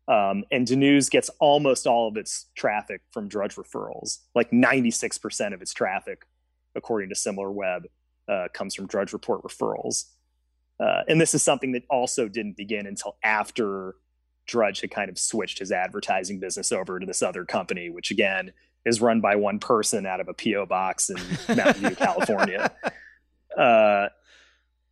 [0.07, 4.19] Um, and DNyuz gets almost all of its traffic from Drudge referrals.
[4.37, 6.25] Like 96% of its traffic,
[6.77, 7.87] according to SimilarWeb,
[8.29, 10.05] uh, comes from Drudge Report referrals.
[10.79, 13.97] Uh, and this is something that also didn't begin until after
[14.49, 18.53] Drudge had kind of switched his advertising business over to this other company, which again
[18.85, 21.17] is run by one person out of a PO box in
[21.57, 22.73] Mountain View, California.
[23.57, 24.09] Uh,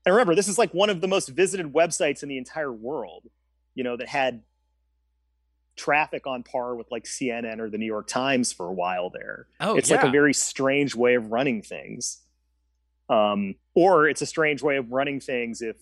[0.05, 3.25] and remember, this is like one of the most visited websites in the entire world.
[3.75, 4.43] You know that had
[5.77, 9.47] traffic on par with like CNN or the New York Times for a while there.
[9.61, 9.97] oh, it's yeah.
[9.97, 12.19] like a very strange way of running things.
[13.09, 15.77] Um, or it's a strange way of running things if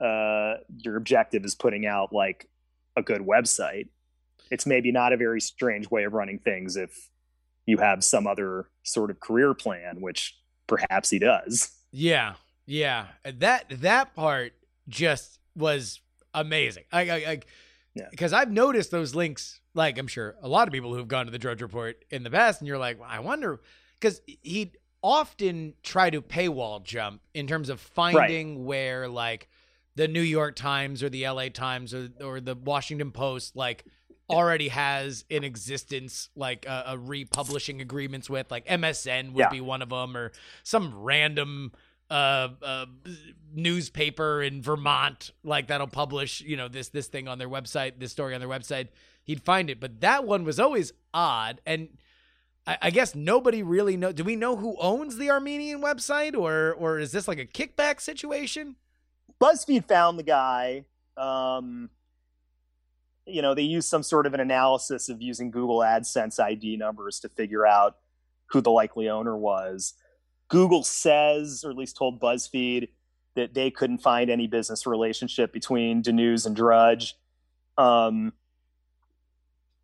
[0.00, 2.48] uh, your objective is putting out like
[2.96, 3.88] a good website.
[4.50, 7.10] It's maybe not a very strange way of running things if
[7.66, 11.70] you have some other sort of career plan, which perhaps he does.
[11.90, 12.34] Yeah,
[12.66, 13.06] yeah.
[13.24, 14.52] That that part
[14.88, 16.00] just was
[16.34, 16.84] amazing.
[16.92, 17.40] I, I, I
[17.94, 18.08] Yeah.
[18.10, 19.60] because I've noticed those links.
[19.74, 22.30] Like I'm sure a lot of people who've gone to the Drudge Report in the
[22.30, 23.60] past, and you're like, I wonder,
[23.98, 29.48] because he'd often try to paywall jump in terms of finding where like
[29.96, 33.84] the New York Times or the LA Times or or the Washington Post like
[34.28, 39.50] already has in existence like a, a republishing agreements with like MSN would Yeah.
[39.50, 40.32] be one of them or
[40.62, 41.72] some random
[42.08, 42.86] uh, uh
[43.54, 48.12] newspaper in Vermont like that'll publish you know this this thing on their website this
[48.12, 48.88] story on their website.
[49.24, 49.80] He'd find it.
[49.80, 51.60] But that one was always odd.
[51.66, 51.88] And
[52.64, 56.74] I, I guess nobody really know do we know who owns the Armenian website or
[56.74, 58.76] or is this like a kickback situation
[59.40, 60.84] BuzzFeed found the guy.
[61.16, 61.90] Um,
[63.26, 67.20] you know, they used some sort of an analysis of using Google AdSense ID numbers
[67.20, 67.96] to figure out
[68.46, 69.94] who the likely owner was.
[70.48, 72.88] Google says, or at least told BuzzFeed,
[73.34, 77.14] that they couldn't find any business relationship between DNyuz and Drudge.
[77.76, 78.32] Um,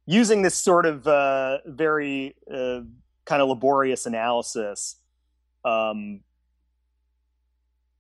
[0.06, 2.80] using this sort of uh, very uh,
[3.24, 4.96] kind of laborious analysis,
[5.64, 6.20] um,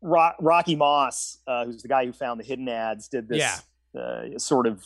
[0.02, 3.62] Ro- Rocky Moss, uh, who's the guy who found the hidden ads, did this
[3.94, 4.00] Yeah.
[4.00, 4.84] uh, sort of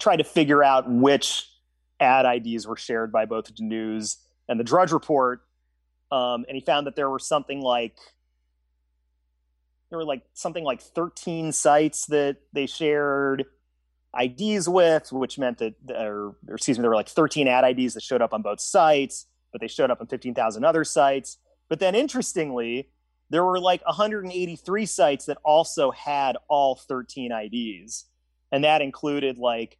[0.00, 1.48] try to figure out which
[1.98, 4.18] ad IDs were shared by both DNyuz
[4.48, 5.42] and the Drudge Report,
[6.12, 7.96] um, and he found that there were something like
[9.90, 13.44] there were like something like 13 sites that they shared
[14.20, 17.94] IDs with, which meant that, or, or excuse me, there were like 13 ad IDs
[17.94, 21.38] that showed up on both sites, but they showed up on 15,000 other sites.
[21.68, 22.88] But then interestingly,
[23.30, 28.04] there were like 183 sites that also had all 13 IDs.
[28.52, 29.78] And that included like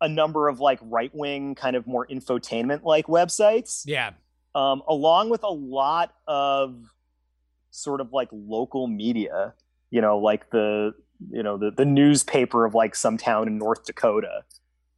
[0.00, 4.12] a number of like right wing, kind of more infotainment like websites yeah
[4.54, 6.90] um, along with a lot of
[7.70, 9.54] sort of like local media,
[9.90, 10.94] you know, like the
[11.30, 14.42] you know the the newspaper of like some town in North Dakota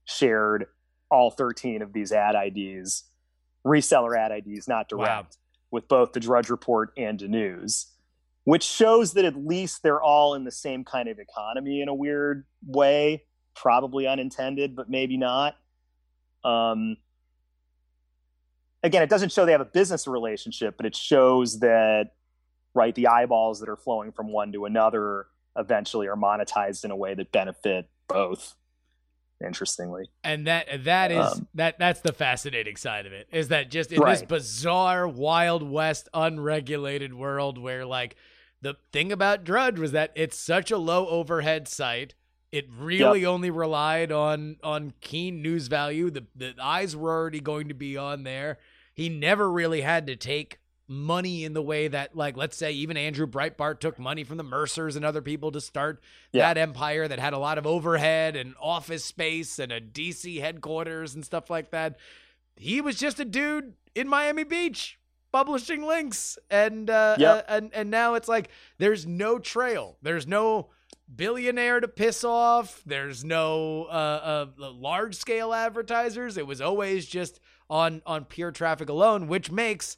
[0.04, 0.66] shared
[1.10, 3.04] all 13 of these ad IDs,
[3.66, 5.26] reseller ad IDs, not direct, Wow.
[5.70, 7.86] With both the Drudge Report and DNyuz,
[8.44, 11.94] which shows that at least they're all in the same kind of economy in a
[11.94, 15.56] weird way, probably unintended, but maybe not.
[16.42, 16.96] Um,
[18.82, 22.12] again, it doesn't show they have a business relationship, but it shows that
[22.74, 26.96] right the eyeballs that are flowing from one to another eventually are monetized in a
[26.96, 28.54] way that benefit both.
[29.44, 33.70] Interestingly, and that that is Um, that that's the fascinating side of it is that
[33.70, 38.16] just in this bizarre wild west unregulated world where like
[38.60, 42.14] the thing about drudge was that it's such a low overhead site.
[42.52, 46.10] It really only relied on on keen news value.
[46.10, 48.58] The the eyes were already going to be on there.
[48.92, 50.58] He never really had to take
[50.90, 54.42] money in the way that like let's say even Andrew Breitbart took money from the
[54.42, 56.52] Mercers and other people to start Yeah.
[56.52, 61.14] that empire that had a lot of overhead and office space and a DC headquarters
[61.14, 61.96] and stuff like that.
[62.56, 64.98] He was just a dude in Miami Beach
[65.32, 67.36] publishing links and uh, Yep.
[67.38, 69.96] uh, and and now it's like there's no trail.
[70.02, 70.70] There's no
[71.14, 72.82] billionaire to piss off.
[72.84, 76.36] There's no uh, uh, large scale advertisers.
[76.36, 77.38] It was always just
[77.68, 79.96] on on pure traffic alone, which makes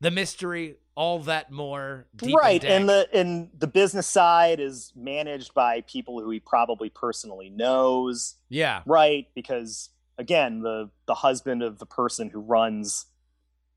[0.00, 5.52] the mystery all that more right, and, and the and the business side is managed
[5.54, 8.36] by people who he probably personally knows.
[8.48, 8.82] yeah.
[8.86, 13.06] Right because again the the husband of the person who runs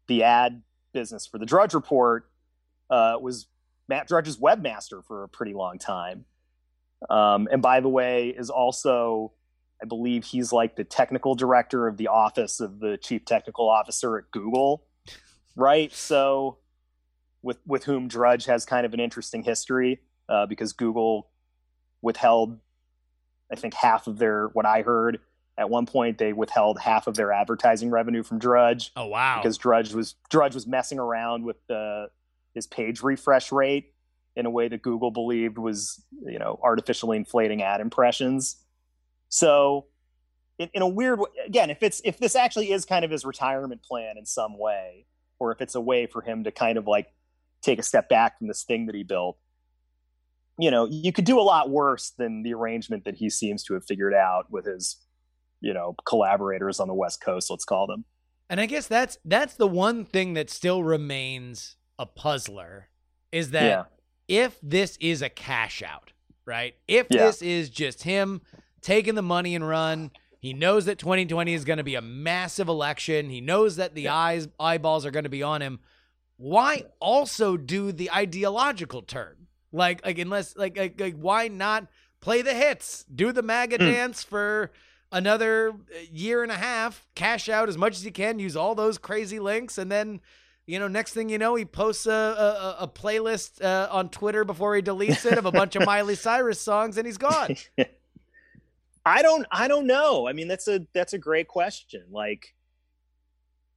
[0.07, 0.61] the ad
[0.93, 2.29] business for the drudge report
[2.89, 3.47] uh, was
[3.87, 6.25] matt drudge's webmaster for a pretty long time.
[7.09, 9.33] Um, and by the way is also
[9.81, 14.17] i believe he's like the technical director of the office of the chief technical officer
[14.17, 14.86] at google
[15.57, 15.91] right?
[15.93, 16.59] So
[17.41, 21.29] with with whom drudge has kind of an interesting history uh, because google
[22.01, 22.59] withheld
[23.51, 25.19] I think half of their what I heard.
[25.57, 29.39] At one point they withheld half of their advertising revenue from Drudge oh wow.
[29.41, 32.09] because Drudge was Drudge was messing around with the
[32.53, 33.93] his page refresh rate
[34.35, 38.57] in a way that Google believed was you know artificially inflating ad impressions.
[39.29, 39.87] So
[40.59, 43.25] in, in a weird way, again, if it's if this actually is kind of his
[43.25, 45.07] retirement plan in some way,
[45.39, 47.07] or if it's a way for him to kind of like
[47.61, 49.37] take a step back from this thing that he built,
[50.59, 53.73] you know, you could do a lot worse than the arrangement that he seems to
[53.73, 54.97] have figured out with his,
[55.61, 58.05] you know, collaborators on the West Coast, let's call them.
[58.49, 62.89] And I guess that's that's the one thing that still remains a puzzler
[63.31, 63.83] is that Yeah.
[64.27, 66.13] if this is a cash out,
[66.45, 66.75] right?
[66.87, 67.25] If Yeah.
[67.25, 68.41] this is just him
[68.81, 72.67] taking the money and run, he knows that 2020 is going to be a massive
[72.67, 73.29] election.
[73.29, 75.79] He knows that the eyes eyeballs are going to be on him.
[76.37, 79.47] Why also do the ideological turn?
[79.71, 81.87] Like like unless like like, like why not
[82.21, 83.05] play the hits?
[83.13, 83.85] Do the MAGA Hmm.
[83.85, 84.71] dance for
[85.11, 85.73] another uh,
[86.11, 89.39] year and a half, cash out as much as you can, use all those crazy
[89.39, 90.21] links, and then
[90.67, 94.43] you know, next thing you know, he posts a a, a playlist uh, on Twitter
[94.43, 97.55] before he deletes it of a bunch of Miley Cyrus songs, and he's gone.
[99.07, 100.27] I don't I don't know.
[100.27, 102.03] I mean, that's a that's a great question.
[102.11, 102.53] Like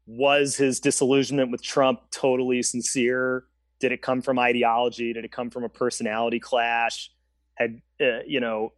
[0.06, 3.44] was his disillusionment with Trump totally sincere?
[3.78, 5.12] Did it come from ideology?
[5.12, 7.10] Did it come from a personality clash?
[7.54, 8.72] Had uh, you know,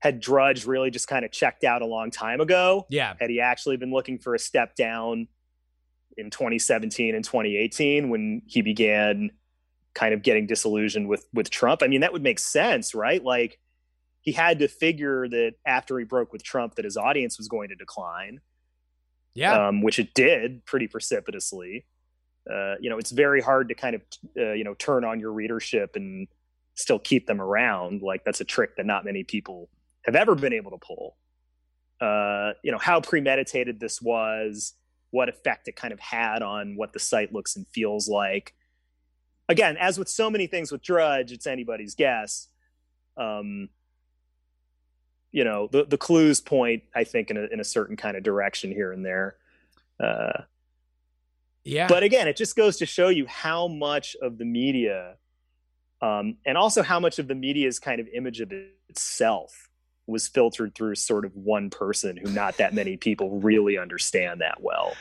[0.00, 2.86] had Drudge really just kind of checked out a long time ago?
[2.90, 5.28] Yeah, Had he actually been looking for a step down
[6.16, 9.30] in 2017 and 2018 when he began
[9.94, 11.82] kind of getting disillusioned with with Trump?
[11.84, 13.22] I mean, that would make sense, right?
[13.22, 13.60] Like
[14.28, 17.70] he had to figure that after he broke with Trump that his audience was going
[17.70, 18.40] to decline
[19.38, 21.86] yeah, um, which it did pretty precipitously.
[22.50, 24.02] Uh, you know, it's very hard to kind of
[24.36, 26.26] uh, you know turn on your readership and
[26.74, 28.02] still keep them around.
[28.02, 29.70] Like that's a trick that not many people
[30.04, 31.16] have ever been able to pull.
[32.00, 34.74] Uh, you know how premeditated this was,
[35.10, 38.54] what effect it kind of had on what the site looks and feels like.
[39.48, 42.48] Again, as with so many things with Drudge, it's anybody's guess.
[43.16, 43.70] Um,
[45.32, 48.22] you know the the clues point i think in a, in a certain kind of
[48.22, 49.36] direction here and there
[50.00, 50.42] uh,
[51.64, 51.88] yeah.
[51.88, 55.16] but again it just goes to show you how much of the media
[56.00, 58.52] um, and also how much of the media's kind of image of
[58.88, 59.68] itself
[60.06, 64.62] was filtered through sort of one person who not that many people really understand that
[64.62, 64.94] well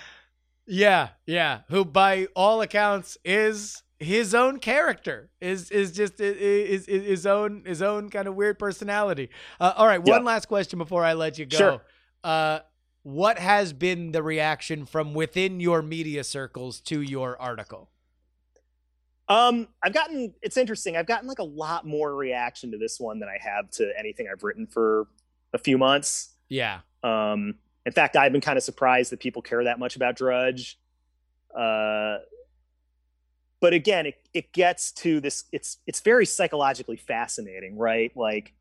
[0.67, 1.61] Yeah, yeah.
[1.69, 5.29] Who, by all accounts, is his own character.
[5.41, 9.29] Is is just is, is his own his own kind of weird personality.
[9.59, 10.27] Uh, all right, one Yeah.
[10.27, 11.57] last question before I let you go.
[11.57, 11.81] Sure.
[12.23, 12.59] Uh,
[13.03, 17.89] what has been the reaction from within your media circles to your article?
[19.29, 20.95] Um, I've gotten it's interesting.
[20.95, 24.27] I've gotten like a lot more reaction to this one than I have to anything
[24.31, 25.07] I've written for
[25.53, 26.33] a few months.
[26.49, 30.15] Yeah, Um, in fact, I've been kind of surprised that people care that much about
[30.15, 30.79] Drudge.
[31.53, 32.19] Uh,
[33.60, 35.45] but again, it, it gets to this.
[35.51, 38.12] It's it's very psychologically fascinating, right?
[38.16, 38.53] Like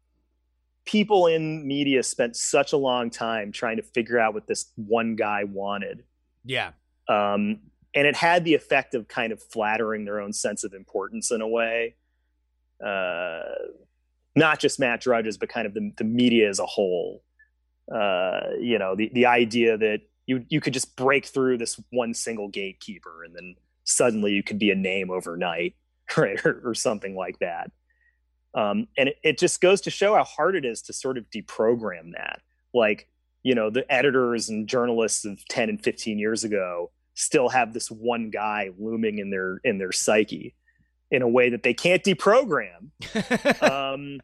[0.84, 5.16] people in media spent such a long time trying to figure out what this one
[5.16, 6.04] guy wanted
[6.46, 6.70] yeah,
[7.08, 7.58] um,
[7.94, 11.40] and it had the effect of kind of flattering their own sense of importance in
[11.40, 11.96] a way.
[12.84, 13.42] Uh,
[14.36, 17.22] not just Matt Drudge's, but kind of the, the media as a whole.
[17.92, 22.14] Uh, you know, the the idea that you you could just break through this one
[22.14, 25.74] single gatekeeper, and then suddenly you could be a name overnight,
[26.16, 27.70] right, or, or something like that.
[28.54, 31.28] Um, and it, it just goes to show how hard it is to sort of
[31.30, 32.40] deprogram that.
[32.74, 33.08] Like,
[33.42, 37.90] you know, the editors and journalists of 10 and 15 years ago still have this
[37.90, 40.54] one guy looming in their in their psyche
[41.10, 42.90] in a way that they can't deprogram.
[43.62, 44.20] um,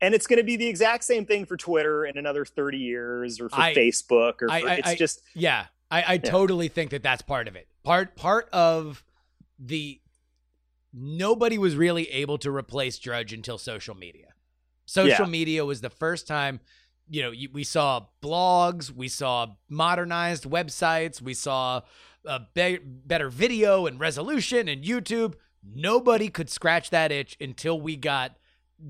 [0.00, 3.40] and it's going to be the exact same thing for Twitter in another 30 years
[3.40, 6.90] or for I- Facebook or for, I- it's I- just Yeah, I, I totally think
[6.90, 7.68] that that's part of it.
[7.84, 9.04] Part part of
[9.58, 10.00] the
[10.92, 14.28] nobody was really able to replace Drudge until social media.
[14.86, 15.30] Social Yeah.
[15.30, 16.60] media was the first time,
[17.08, 21.82] you know, we saw blogs, we saw modernized websites, we saw
[22.24, 25.34] a be- better video and resolution and YouTube.
[25.62, 28.36] Nobody could scratch that itch until we got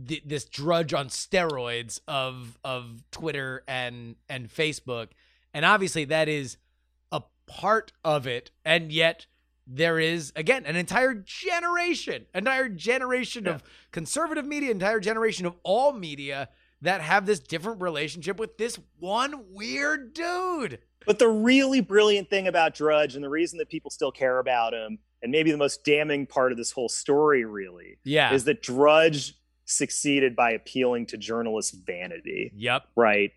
[0.09, 5.09] th- this drudge on steroids of of Twitter and and Facebook.
[5.53, 6.57] And obviously that is
[7.47, 9.27] part of it and yet
[9.67, 15.93] there is again an entire generation entire generation of conservative media entire generation of all
[15.93, 16.49] media
[16.85, 20.79] that have this different relationship with this one weird dude.
[21.07, 24.73] But the really brilliant thing about Drudge and the reason that people still care about
[24.73, 28.33] him, and maybe the most damning part of this whole story, really, yeah.
[28.33, 29.35] is that Drudge
[29.65, 33.33] succeeded by appealing to journalists' vanity, yep right?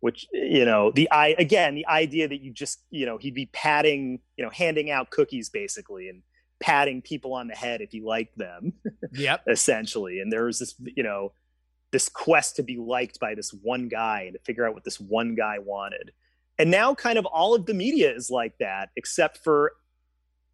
[0.00, 3.46] Which you know, the i again, the idea that you just you know he'd be
[3.46, 6.22] patting, you know, handing out cookies basically and
[6.60, 8.74] patting people on the head if he liked them,
[9.12, 10.20] yep essentially.
[10.20, 11.32] And there was this, you know,
[11.92, 15.00] this quest to be liked by this one guy and to figure out what this
[15.00, 16.12] one guy wanted.
[16.58, 19.72] And now kind of all of the media is like that, except for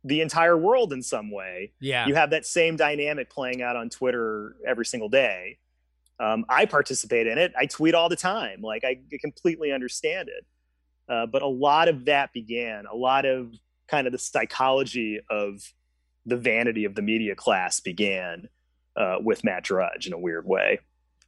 [0.05, 1.73] the entire world in some way.
[1.81, 5.59] yeah You have that same dynamic playing out on Twitter every single day.
[6.23, 7.53] Um, I participate in it.
[7.59, 8.63] I tweet all the time.
[8.63, 10.47] Like I completely understand it.
[11.13, 13.53] Uh, but a lot of that began, a lot of
[13.89, 15.61] kind of the psychology of
[16.25, 18.49] the vanity of the media class began
[18.97, 20.79] uh, with Matt Drudge in a weird way,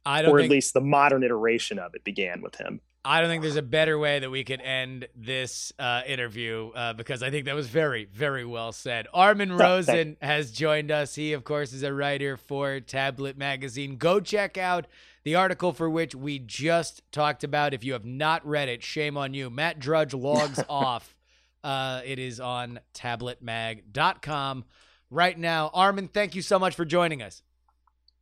[0.05, 2.79] i don't or think at least the modern iteration of it began with him.
[3.05, 6.93] I don't think there's a better way that we could end this uh, interview uh,
[6.93, 9.07] because I think that was very, very well said.
[9.13, 11.13] Armin Rosen has joined us.
[11.13, 13.97] He, of course, is a writer for Tablet Magazine.
[13.97, 14.87] Go check out
[15.23, 17.73] the article for which we just talked about.
[17.75, 19.49] If you have not read it, shame on you.
[19.51, 21.15] Matt Drudge logs off
[21.63, 24.65] Uh, it is on tabletmag.com
[25.09, 25.69] right now.
[25.73, 27.41] Armin, thank you so much for joining us.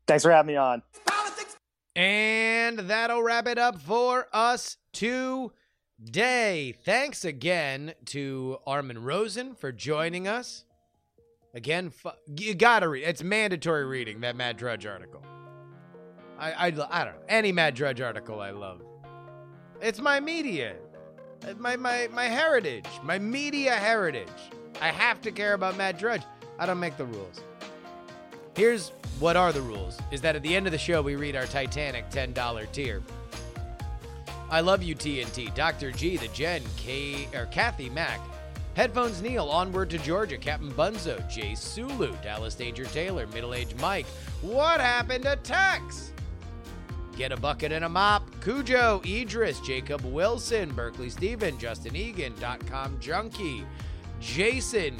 [0.07, 0.81] Thanks for having me on.
[1.95, 6.73] And that'll wrap it up for us today.
[6.83, 10.65] Thanks again to Armin Rosen for joining us.
[11.53, 13.03] Again, fu- you gotta read.
[13.03, 15.23] It's mandatory reading that Matt Drudge article.
[16.39, 18.81] I, I, I don't know any Matt Drudge article I love.
[19.79, 20.75] It's my media,
[21.57, 24.29] my my my heritage, my media heritage.
[24.81, 26.23] I have to care about Matt Drudge.
[26.57, 27.41] I don't make the rules.
[28.55, 28.89] Here's
[29.19, 31.45] what are the rules is that at the end of the show, we read our
[31.45, 33.01] Titanic $10 tier.
[34.49, 35.53] I love you, TNT.
[35.55, 35.91] Dr.
[35.91, 38.19] G, the Jen, K, or Kathy Mack.
[38.75, 44.05] Headphones Neil, Onward to Georgia, Captain Bunzo, Jay Sulu, Dallas Danger Taylor, Middle Age Mike.
[44.41, 46.11] What happened to Tex?
[47.15, 48.23] Get a bucket and a mop.
[48.41, 52.33] Cujo, Idris, Jacob Wilson, Berkeley Steven, Justin Egan,
[52.67, 53.63] com junkie,
[54.19, 54.97] Jason,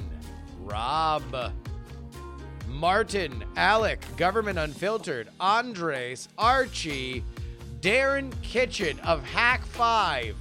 [0.60, 1.52] Rob.
[2.68, 7.24] Martin, Alec, Government Unfiltered, Andres, Archie,
[7.82, 10.36] Darren Kitchen of Hak5,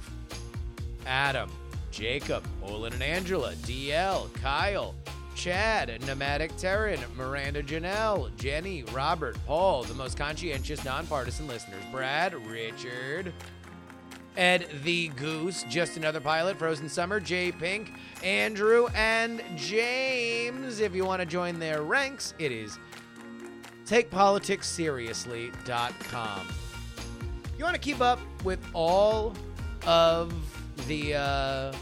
[1.05, 1.51] Adam,
[1.91, 4.95] Jacob, Olin and Angela, DL, Kyle,
[5.35, 13.33] Chad, Nomadic Terran, Miranda Janelle, Jenny, Robert, Paul, the most conscientious, nonpartisan listeners, Brad, Richard,
[14.35, 17.93] Ed the Goose, just another pilot, Frozen Summer, Jay Pink,
[18.23, 20.79] Andrew, and James.
[20.79, 22.79] If you want to join their ranks, it is
[23.85, 26.47] takepoliticsseriously.com.
[27.57, 29.33] You want to keep up with all
[29.85, 30.33] of
[30.87, 31.73] the uh,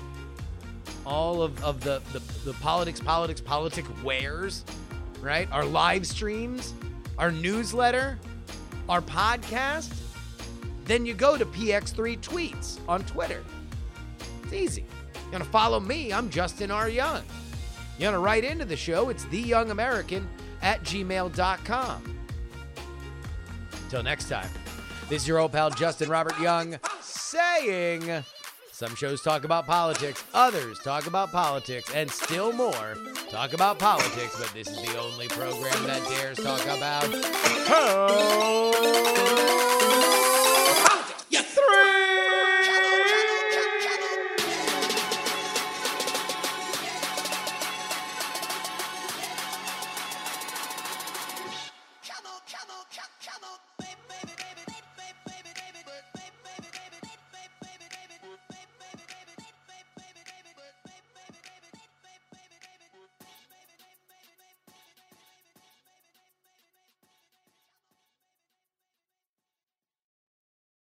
[1.06, 4.66] all of, of the, the the politics, politics, politic wares,
[5.22, 5.50] right?
[5.52, 6.74] Our live streams,
[7.18, 8.20] our newsletter,
[8.90, 9.94] our podcast
[10.86, 13.44] then you go to PX3 Tweets on Twitter.
[14.44, 14.82] It's easy.
[14.82, 16.12] You want to follow me?
[16.12, 16.90] I'm Justin R.
[16.90, 17.24] Young.
[17.98, 19.10] You want to write into the show?
[19.10, 20.26] It's theyoungamerican
[20.62, 22.18] at gmail.com.
[23.84, 24.50] Until next time,
[25.10, 28.24] this is your old pal Justin Robert Young saying
[28.72, 32.98] some shows talk about politics, others talk about politics, and still more
[33.30, 37.04] talk about politics, but this is the only program that dares talk about
[37.68, 38.82] politics,
[41.32, 42.21] yes.